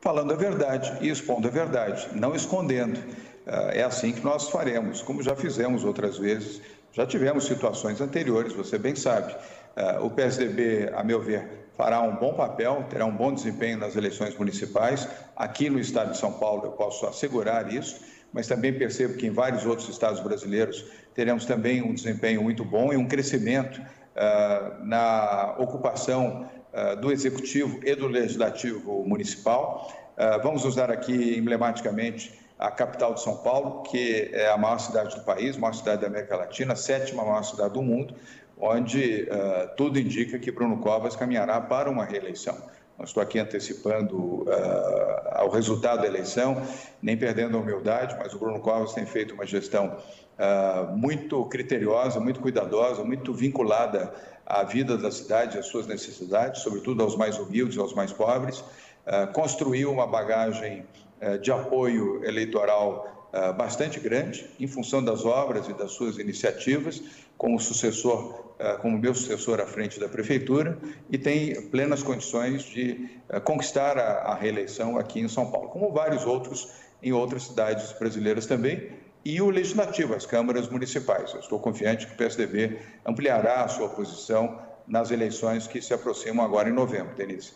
Falando 0.00 0.32
a 0.32 0.36
verdade 0.36 0.98
e 1.00 1.08
expondo 1.08 1.46
a 1.46 1.50
verdade, 1.52 2.08
não 2.14 2.34
escondendo. 2.34 2.98
Ah, 3.46 3.70
é 3.72 3.84
assim 3.84 4.12
que 4.12 4.20
nós 4.24 4.50
faremos, 4.50 5.00
como 5.00 5.22
já 5.22 5.36
fizemos 5.36 5.84
outras 5.84 6.18
vezes. 6.18 6.60
Já 6.92 7.06
tivemos 7.06 7.44
situações 7.44 8.00
anteriores, 8.00 8.52
você 8.52 8.76
bem 8.76 8.96
sabe. 8.96 9.36
Ah, 9.76 10.00
o 10.02 10.10
PSDB, 10.10 10.92
a 10.92 11.04
meu 11.04 11.20
ver, 11.20 11.70
fará 11.76 12.00
um 12.02 12.16
bom 12.16 12.34
papel, 12.34 12.84
terá 12.90 13.06
um 13.06 13.16
bom 13.16 13.32
desempenho 13.32 13.78
nas 13.78 13.94
eleições 13.94 14.36
municipais. 14.36 15.08
Aqui 15.36 15.70
no 15.70 15.78
estado 15.78 16.10
de 16.10 16.18
São 16.18 16.32
Paulo 16.32 16.64
eu 16.64 16.72
posso 16.72 17.06
assegurar 17.06 17.72
isso, 17.72 18.00
mas 18.32 18.46
também 18.46 18.72
percebo 18.72 19.14
que 19.14 19.26
em 19.26 19.30
vários 19.30 19.64
outros 19.64 19.88
estados 19.88 20.20
brasileiros 20.20 20.84
teremos 21.14 21.44
também 21.44 21.82
um 21.82 21.94
desempenho 21.94 22.42
muito 22.42 22.64
bom 22.64 22.92
e 22.92 22.96
um 22.96 23.06
crescimento 23.06 23.80
uh, 23.80 24.84
na 24.84 25.56
ocupação 25.58 26.48
uh, 26.72 27.00
do 27.00 27.10
executivo 27.10 27.80
e 27.82 27.94
do 27.94 28.06
legislativo 28.06 29.04
municipal. 29.04 29.92
Uh, 30.16 30.42
vamos 30.42 30.64
usar 30.64 30.90
aqui 30.90 31.36
emblematicamente 31.38 32.38
a 32.58 32.70
capital 32.70 33.14
de 33.14 33.22
São 33.22 33.36
Paulo, 33.36 33.82
que 33.84 34.30
é 34.32 34.50
a 34.50 34.58
maior 34.58 34.78
cidade 34.78 35.14
do 35.14 35.22
país, 35.22 35.56
maior 35.56 35.72
cidade 35.72 36.02
da 36.02 36.08
América 36.08 36.36
Latina, 36.36 36.74
sétima 36.74 37.24
maior 37.24 37.44
cidade 37.44 37.72
do 37.74 37.82
mundo, 37.82 38.14
onde 38.60 39.28
tudo 39.76 39.96
indica 39.96 40.40
que 40.40 40.50
Bruno 40.50 40.78
Covas 40.78 41.14
caminhará 41.14 41.60
para 41.60 41.88
uma 41.88 42.04
reeleição. 42.04 42.60
Não 42.98 43.04
estou 43.04 43.22
aqui 43.22 43.38
antecipando 43.38 44.42
uh, 44.42 44.48
ao 45.34 45.48
resultado 45.50 46.00
da 46.00 46.06
eleição, 46.08 46.60
nem 47.00 47.16
perdendo 47.16 47.56
a 47.56 47.60
humildade, 47.60 48.16
mas 48.18 48.34
o 48.34 48.38
Bruno 48.40 48.58
Covas 48.58 48.92
tem 48.92 49.06
feito 49.06 49.34
uma 49.34 49.46
gestão 49.46 49.96
uh, 50.36 50.96
muito 50.96 51.44
criteriosa, 51.44 52.18
muito 52.18 52.40
cuidadosa, 52.40 53.04
muito 53.04 53.32
vinculada 53.32 54.12
à 54.44 54.64
vida 54.64 54.98
da 54.98 55.12
cidade, 55.12 55.56
às 55.56 55.66
suas 55.66 55.86
necessidades, 55.86 56.60
sobretudo 56.60 57.00
aos 57.04 57.14
mais 57.14 57.38
humildes, 57.38 57.78
aos 57.78 57.94
mais 57.94 58.12
pobres. 58.12 58.58
Uh, 59.06 59.32
construiu 59.32 59.92
uma 59.92 60.06
bagagem 60.06 60.84
de 61.42 61.50
apoio 61.50 62.24
eleitoral 62.24 63.17
bastante 63.56 64.00
grande, 64.00 64.48
em 64.58 64.66
função 64.66 65.04
das 65.04 65.24
obras 65.24 65.68
e 65.68 65.74
das 65.74 65.92
suas 65.92 66.18
iniciativas, 66.18 67.02
como 67.36 67.58
sucessor 67.58 68.48
eh, 68.58 68.76
como 68.78 68.98
meu 68.98 69.14
sucessor 69.14 69.60
à 69.60 69.66
frente 69.66 70.00
da 70.00 70.08
prefeitura 70.08 70.76
e 71.08 71.16
tem 71.16 71.68
plenas 71.68 72.02
condições 72.02 72.64
de 72.64 73.08
eh, 73.28 73.38
conquistar 73.38 73.96
a, 73.96 74.34
reeleição 74.34 74.98
aqui 74.98 75.20
em 75.20 75.28
São 75.28 75.48
Paulo, 75.48 75.68
como 75.68 75.92
vários 75.92 76.26
outros 76.26 76.68
em 77.00 77.12
outras 77.12 77.44
cidades 77.44 77.92
brasileiras 77.92 78.46
também, 78.46 78.90
e 79.24 79.40
o 79.40 79.48
legislativo, 79.48 80.12
as 80.12 80.26
câmaras 80.26 80.68
municipais. 80.68 81.32
Eu 81.34 81.38
estou 81.38 81.60
confiante 81.60 82.08
que 82.08 82.14
o 82.14 82.16
PSDB 82.16 82.80
ampliará 83.06 83.62
a 83.62 83.68
sua 83.68 83.88
posição 83.90 84.58
nas 84.88 85.12
eleições 85.12 85.68
que 85.68 85.80
se 85.80 85.94
aproximam 85.94 86.44
agora 86.44 86.68
em 86.68 86.72
novembro, 86.72 87.14
Denise. 87.14 87.52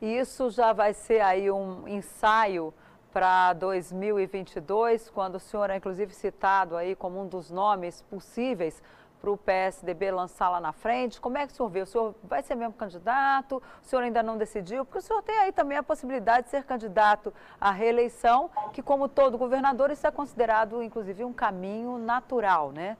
Isso 0.00 0.50
já 0.50 0.72
vai 0.72 0.94
ser 0.94 1.20
aí 1.20 1.50
um 1.50 1.88
ensaio 1.88 2.72
para 3.14 3.52
2022, 3.52 5.08
quando 5.08 5.36
o 5.36 5.38
senhor 5.38 5.70
é 5.70 5.76
inclusive 5.76 6.12
citado 6.12 6.76
aí 6.76 6.96
como 6.96 7.22
um 7.22 7.28
dos 7.28 7.48
nomes 7.48 8.02
possíveis 8.02 8.82
para 9.20 9.30
o 9.30 9.36
PSDB 9.36 10.10
lançar 10.10 10.50
lá 10.50 10.60
na 10.60 10.72
frente? 10.72 11.20
Como 11.20 11.38
é 11.38 11.46
que 11.46 11.52
o 11.52 11.56
senhor 11.56 11.68
vê? 11.68 11.82
O 11.82 11.86
senhor 11.86 12.12
vai 12.24 12.42
ser 12.42 12.56
mesmo 12.56 12.74
candidato? 12.74 13.62
O 13.80 13.86
senhor 13.86 14.02
ainda 14.02 14.20
não 14.20 14.36
decidiu? 14.36 14.84
Porque 14.84 14.98
o 14.98 15.00
senhor 15.00 15.22
tem 15.22 15.38
aí 15.38 15.52
também 15.52 15.78
a 15.78 15.82
possibilidade 15.82 16.46
de 16.46 16.50
ser 16.50 16.64
candidato 16.64 17.32
à 17.60 17.70
reeleição, 17.70 18.50
que 18.72 18.82
como 18.82 19.08
todo 19.08 19.38
governador, 19.38 19.92
isso 19.92 20.04
é 20.08 20.10
considerado, 20.10 20.82
inclusive, 20.82 21.24
um 21.24 21.32
caminho 21.32 21.96
natural, 21.98 22.72
né? 22.72 22.96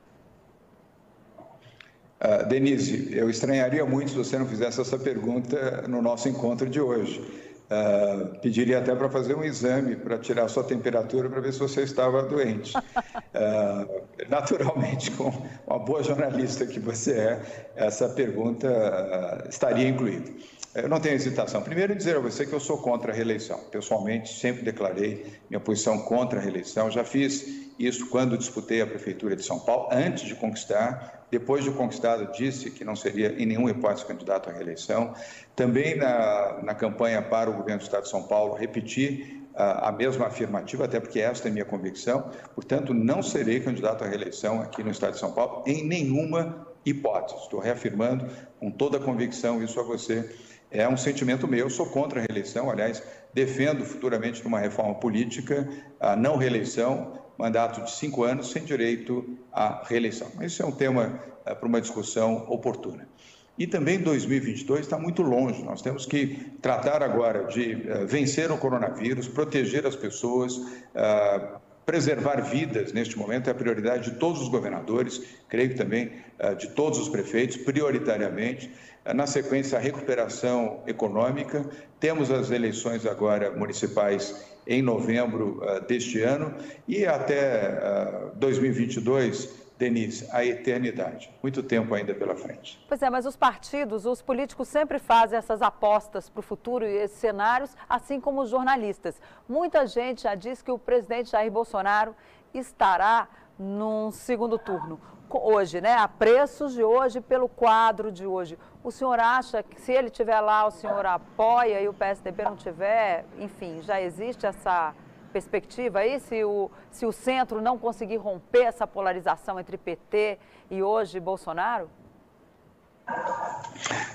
Uh, 2.23 2.47
Denise, 2.47 3.13
eu 3.13 3.29
estranharia 3.29 3.85
muito 3.85 4.13
se 4.13 4.17
você 4.17 4.39
não 4.39 4.47
fizesse 4.47 4.81
essa 4.81 4.97
pergunta 4.97 5.83
no 5.89 6.01
nosso 6.01 6.29
encontro 6.29 6.71
de 6.71 6.81
hoje. 6.81 7.44
Uh, 7.65 8.39
pediria 8.41 8.79
até 8.79 8.95
para 8.95 9.09
fazer 9.09 9.35
um 9.35 9.43
exame 9.43 9.97
para 9.97 10.19
tirar 10.19 10.49
sua 10.49 10.63
temperatura 10.63 11.31
para 11.31 11.41
ver 11.41 11.51
se 11.51 11.59
você 11.59 11.83
estava 11.83 12.23
doente. 12.23 12.77
Uh, 12.77 14.03
naturalmente, 14.29 15.11
com 15.13 15.33
uma 15.67 15.79
boa 15.79 16.03
jornalista 16.03 16.67
que 16.67 16.79
você 16.79 17.13
é, 17.13 17.43
essa 17.75 18.07
pergunta 18.11 18.69
uh, 18.69 19.49
estaria 19.49 19.89
incluída. 19.89 20.31
Eu 20.75 20.89
não 20.89 20.99
tenho 20.99 21.15
hesitação. 21.15 21.63
Primeiro, 21.63 21.95
dizer 21.95 22.17
a 22.17 22.21
você 22.21 22.45
que 22.45 22.53
eu 22.53 22.59
sou 22.59 22.79
contra 22.79 23.13
a 23.13 23.15
reeleição. 23.15 23.61
Pessoalmente, 23.71 24.35
sempre 24.35 24.65
declarei 24.65 25.25
minha 25.49 25.61
posição 25.61 26.01
contra 26.01 26.41
a 26.41 26.43
reeleição. 26.43 26.91
Já 26.91 27.05
fiz 27.05 27.71
isso 27.79 28.09
quando 28.11 28.37
disputei 28.37 28.81
a 28.81 28.87
Prefeitura 28.87 29.37
de 29.37 29.45
São 29.45 29.61
Paulo, 29.61 29.89
antes 29.93 30.25
de 30.25 30.35
conquistar 30.35 31.25
depois 31.31 31.65
de 31.65 31.71
conquistado, 31.73 32.31
disse 32.33 32.71
que 32.71 32.85
não 32.85 32.95
seria 32.95 33.35
em 33.41 33.45
nenhuma 33.45 33.71
hipótese 33.71 34.07
candidato 34.07 34.49
à 34.49 34.53
reeleição. 34.53 35.15
Também 35.57 35.97
na, 35.97 36.61
na 36.63 36.75
campanha 36.75 37.21
para 37.23 37.51
o 37.51 37.55
governo 37.55 37.81
do 37.81 37.83
Estado 37.83 38.05
de 38.05 38.09
São 38.09 38.23
Paulo, 38.23 38.55
repeti 38.55 39.45
a, 39.53 39.89
a 39.89 39.93
mesma 39.93 40.27
afirmativa, 40.27 40.85
até 40.85 41.01
porque 41.01 41.19
esta 41.19 41.49
é 41.49 41.51
minha 41.51 41.65
convicção. 41.65 42.31
Portanto, 42.55 42.95
não 42.95 43.21
serei 43.21 43.59
candidato 43.59 44.05
à 44.05 44.07
reeleição 44.07 44.61
aqui 44.61 44.85
no 44.85 44.91
Estado 44.91 45.15
de 45.15 45.19
São 45.19 45.33
Paulo 45.33 45.65
em 45.67 45.85
nenhuma 45.85 46.69
hipótese. 46.87 47.43
Estou 47.43 47.59
reafirmando 47.59 48.27
com 48.61 48.71
toda 48.71 48.99
a 48.99 49.01
convicção 49.01 49.61
isso 49.61 49.81
a 49.81 49.83
você. 49.83 50.31
É 50.71 50.89
um 50.89 50.97
sentimento 50.97 51.47
meu, 51.47 51.71
sou 51.71 51.87
contra 51.87 52.21
a 52.21 52.23
reeleição, 52.23 52.71
aliás, 52.71 53.03
defendo 53.33 53.85
futuramente 53.85 54.43
numa 54.43 54.59
reforma 54.59 54.95
política 54.95 55.69
a 56.01 56.17
não 56.17 56.37
reeleição 56.37 57.21
mandato 57.39 57.83
de 57.83 57.91
cinco 57.91 58.25
anos 58.25 58.51
sem 58.51 58.65
direito 58.65 59.39
à 59.53 59.83
reeleição. 59.85 60.31
Mas 60.37 60.53
isso 60.53 60.63
é 60.63 60.67
um 60.67 60.73
tema 60.73 61.21
uh, 61.41 61.57
para 61.57 61.69
uma 61.69 61.81
discussão 61.81 62.47
oportuna. 62.49 63.09
E 63.57 63.67
também 63.67 64.01
2022 64.01 64.81
está 64.81 64.99
muito 64.99 65.23
longe. 65.23 65.63
Nós 65.63 65.81
temos 65.81 66.07
que 66.07 66.37
tratar 66.61 67.03
agora 67.03 67.45
de 67.45 67.75
uh, 67.75 68.07
vencer 68.07 68.51
o 68.51 68.59
coronavírus, 68.59 69.29
proteger 69.29 69.87
as 69.87 69.95
pessoas, 69.95 70.57
uh, 70.57 71.61
preservar 71.87 72.41
vidas 72.41 72.93
neste 72.93 73.17
momento 73.19 73.49
é 73.49 73.51
a 73.51 73.55
prioridade 73.55 74.11
de 74.11 74.17
todos 74.19 74.41
os 74.41 74.49
governadores, 74.49 75.23
creio 75.49 75.77
também 75.77 76.11
uh, 76.41 76.57
de 76.57 76.71
todos 76.71 76.99
os 76.99 77.09
prefeitos, 77.09 77.57
prioritariamente. 77.59 78.71
Na 79.13 79.27
sequência, 79.27 79.77
a 79.77 79.81
recuperação 79.81 80.83
econômica. 80.87 81.65
Temos 82.01 82.31
as 82.31 82.51
eleições 82.51 83.05
agora 83.05 83.51
municipais 83.51 84.55
em 84.67 84.81
novembro 84.81 85.61
deste 85.87 86.23
ano 86.23 86.55
e 86.89 87.05
até 87.05 88.31
2022 88.37 89.65
Denise, 89.77 90.29
a 90.31 90.45
eternidade. 90.45 91.33
Muito 91.43 91.63
tempo 91.63 91.93
ainda 91.95 92.15
pela 92.15 92.37
frente. 92.37 92.83
Pois 92.89 93.03
é, 93.03 93.11
mas 93.11 93.27
os 93.27 93.37
partidos, 93.37 94.07
os 94.07 94.23
políticos 94.23 94.69
sempre 94.69 95.01
fazem 95.01 95.37
essas 95.37 95.61
apostas 95.63 96.29
para 96.29 96.41
o 96.41 96.43
futuro 96.43 96.87
e 96.87 96.97
esses 96.97 97.19
cenários, 97.19 97.77
assim 97.89 98.21
como 98.21 98.41
os 98.41 98.51
jornalistas. 98.51 99.21
Muita 99.49 99.85
gente 99.87 100.23
já 100.23 100.35
diz 100.37 100.63
que 100.63 100.71
o 100.71 100.79
presidente 100.79 101.33
Jair 101.33 101.51
Bolsonaro 101.51 102.15
estará 102.53 103.29
num 103.59 104.13
segundo 104.13 104.59
turno. 104.59 105.01
Hoje, 105.43 105.81
né? 105.81 105.95
A 105.95 106.07
preços 106.07 106.75
de 106.75 106.83
hoje, 106.83 107.21
pelo 107.21 107.49
quadro 107.49 108.13
de 108.13 108.27
hoje. 108.27 108.59
O 108.83 108.91
senhor 108.91 109.19
acha 109.19 109.63
que 109.63 109.81
se 109.81 109.93
ele 109.93 110.09
estiver 110.09 110.41
lá, 110.41 110.67
o 110.67 110.71
senhor 110.71 111.05
apoia 111.05 111.81
e 111.81 111.89
o 111.89 111.95
PSDB 111.95 112.45
não 112.45 112.57
tiver? 112.57 113.25
Enfim, 113.39 113.83
já 113.83 114.01
existe 114.01 114.47
essa 114.47 114.95
perspectiva 115.33 115.99
aí, 115.99 116.21
se 116.21 116.45
o, 116.45 116.71
se 116.91 117.05
o 117.05 117.11
centro 117.11 117.61
não 117.61 117.77
conseguir 117.77 118.19
romper 118.19 118.67
essa 118.67 118.87
polarização 118.87 119.59
entre 119.59 119.77
PT 119.77 120.39
e 120.71 120.81
hoje 120.81 121.19
Bolsonaro? 121.19 121.91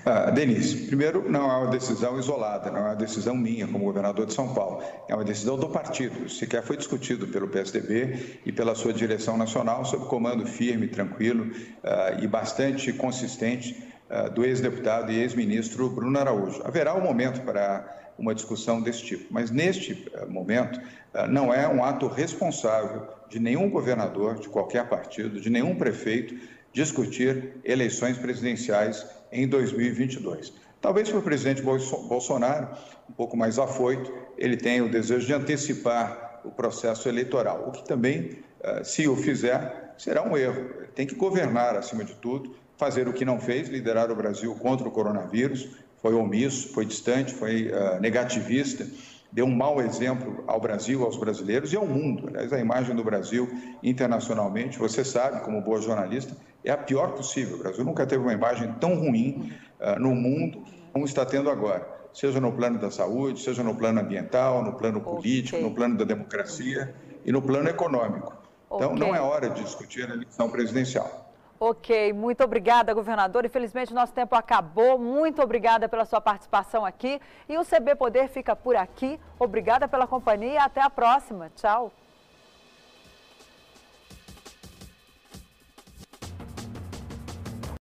Ah, 0.05 0.31
Denise, 0.31 0.87
primeiro, 0.87 1.29
não 1.29 1.51
é 1.51 1.57
uma 1.57 1.67
decisão 1.67 2.17
isolada, 2.17 2.71
não 2.71 2.79
é 2.79 2.83
uma 2.83 2.95
decisão 2.95 3.35
minha 3.35 3.67
como 3.67 3.85
governador 3.85 4.25
de 4.25 4.33
São 4.33 4.53
Paulo, 4.53 4.81
é 5.07 5.13
uma 5.13 5.23
decisão 5.23 5.57
do 5.57 5.69
partido. 5.69 6.27
Sequer 6.29 6.63
foi 6.63 6.77
discutido 6.77 7.27
pelo 7.27 7.47
PSDB 7.47 8.39
e 8.45 8.51
pela 8.51 8.73
sua 8.73 8.93
direção 8.93 9.37
nacional, 9.37 9.85
sob 9.85 10.05
comando 10.05 10.45
firme, 10.45 10.87
tranquilo 10.87 11.51
ah, 11.83 12.17
e 12.19 12.27
bastante 12.27 12.91
consistente 12.93 13.83
ah, 14.09 14.29
do 14.29 14.43
ex-deputado 14.43 15.11
e 15.11 15.19
ex-ministro 15.19 15.89
Bruno 15.89 16.17
Araújo. 16.17 16.61
Haverá 16.65 16.95
um 16.95 17.01
momento 17.01 17.41
para 17.41 17.99
uma 18.19 18.35
discussão 18.35 18.81
desse 18.81 19.03
tipo. 19.03 19.25
Mas 19.29 19.49
neste 19.49 20.09
eh, 20.13 20.25
momento, 20.25 20.79
eh, 21.13 21.27
não 21.27 21.53
é 21.53 21.67
um 21.67 21.83
ato 21.83 22.07
responsável 22.07 23.07
de 23.29 23.39
nenhum 23.39 23.69
governador, 23.69 24.39
de 24.39 24.49
qualquer 24.49 24.87
partido, 24.89 25.39
de 25.39 25.49
nenhum 25.49 25.75
prefeito 25.75 26.35
discutir 26.73 27.53
eleições 27.63 28.17
presidenciais 28.17 29.05
em 29.31 29.47
2022. 29.47 30.53
Talvez 30.81 31.09
para 31.09 31.19
o 31.19 31.21
presidente 31.21 31.61
Bolsonaro, 31.61 32.69
um 33.09 33.13
pouco 33.13 33.35
mais 33.35 33.59
afoito, 33.59 34.13
ele 34.37 34.55
tenha 34.55 34.83
o 34.83 34.89
desejo 34.89 35.27
de 35.27 35.33
antecipar 35.33 36.41
o 36.45 36.51
processo 36.51 37.09
eleitoral, 37.09 37.67
o 37.67 37.71
que 37.71 37.85
também, 37.85 38.39
eh, 38.61 38.83
se 38.83 39.07
o 39.07 39.15
fizer, 39.15 39.93
será 39.97 40.23
um 40.23 40.37
erro. 40.37 40.69
Ele 40.77 40.87
tem 40.95 41.05
que 41.05 41.15
governar, 41.15 41.75
acima 41.75 42.03
de 42.05 42.15
tudo, 42.15 42.55
fazer 42.77 43.09
o 43.09 43.13
que 43.13 43.25
não 43.25 43.39
fez, 43.39 43.67
liderar 43.67 44.09
o 44.09 44.15
Brasil 44.15 44.55
contra 44.55 44.87
o 44.87 44.91
coronavírus, 44.91 45.67
foi 46.01 46.13
omisso, 46.13 46.69
foi 46.69 46.85
distante, 46.85 47.33
foi 47.33 47.69
uh, 47.69 47.99
negativista, 47.99 48.87
deu 49.31 49.45
um 49.45 49.55
mau 49.55 49.81
exemplo 49.81 50.43
ao 50.47 50.59
Brasil, 50.59 51.03
aos 51.03 51.17
brasileiros 51.17 51.71
e 51.71 51.77
ao 51.77 51.85
mundo. 51.85 52.27
Aliás, 52.27 52.51
a 52.51 52.59
imagem 52.59 52.95
do 52.95 53.03
Brasil 53.03 53.49
internacionalmente, 53.83 54.77
você 54.77 55.03
sabe, 55.03 55.41
como 55.41 55.61
boa 55.61 55.81
jornalista, 55.81 56.35
é 56.63 56.71
a 56.71 56.77
pior 56.77 57.13
possível. 57.13 57.55
O 57.57 57.59
Brasil 57.59 57.83
nunca 57.83 58.05
teve 58.05 58.21
uma 58.21 58.33
imagem 58.33 58.73
tão 58.79 58.95
ruim 58.95 59.53
uh, 59.79 59.99
no 59.99 60.13
mundo 60.13 60.63
como 60.91 61.05
está 61.05 61.25
tendo 61.25 61.49
agora, 61.49 61.87
seja 62.13 62.39
no 62.39 62.51
plano 62.51 62.79
da 62.79 62.89
saúde, 62.89 63.39
seja 63.39 63.63
no 63.63 63.75
plano 63.75 64.01
ambiental, 64.01 64.63
no 64.63 64.73
plano 64.73 65.01
político, 65.01 65.57
okay. 65.57 65.69
no 65.69 65.75
plano 65.75 65.97
da 65.97 66.03
democracia 66.03 66.93
e 67.23 67.31
no 67.31 67.41
plano 67.41 67.69
econômico. 67.69 68.33
Então, 68.65 68.93
okay. 68.93 68.99
não 68.99 69.15
é 69.15 69.21
hora 69.21 69.49
de 69.49 69.63
discutir 69.63 70.09
a 70.09 70.13
eleição 70.13 70.49
presidencial. 70.49 71.28
Ok, 71.61 72.13
muito 72.13 72.41
obrigada, 72.41 72.93
governador. 72.93 73.45
Infelizmente, 73.45 73.93
nosso 73.93 74.13
tempo 74.13 74.33
acabou. 74.33 74.97
Muito 74.97 75.41
obrigada 75.41 75.89
pela 75.89 76.05
sua 76.05 76.21
participação 76.21 76.85
aqui. 76.85 77.19
E 77.49 77.57
o 77.57 77.65
CB 77.65 77.95
Poder 77.95 78.29
fica 78.29 78.55
por 78.55 78.77
aqui. 78.77 79.19
Obrigada 79.37 79.85
pela 79.85 80.07
companhia 80.07 80.63
até 80.63 80.81
a 80.81 80.89
próxima. 80.89 81.51
Tchau. 81.57 81.91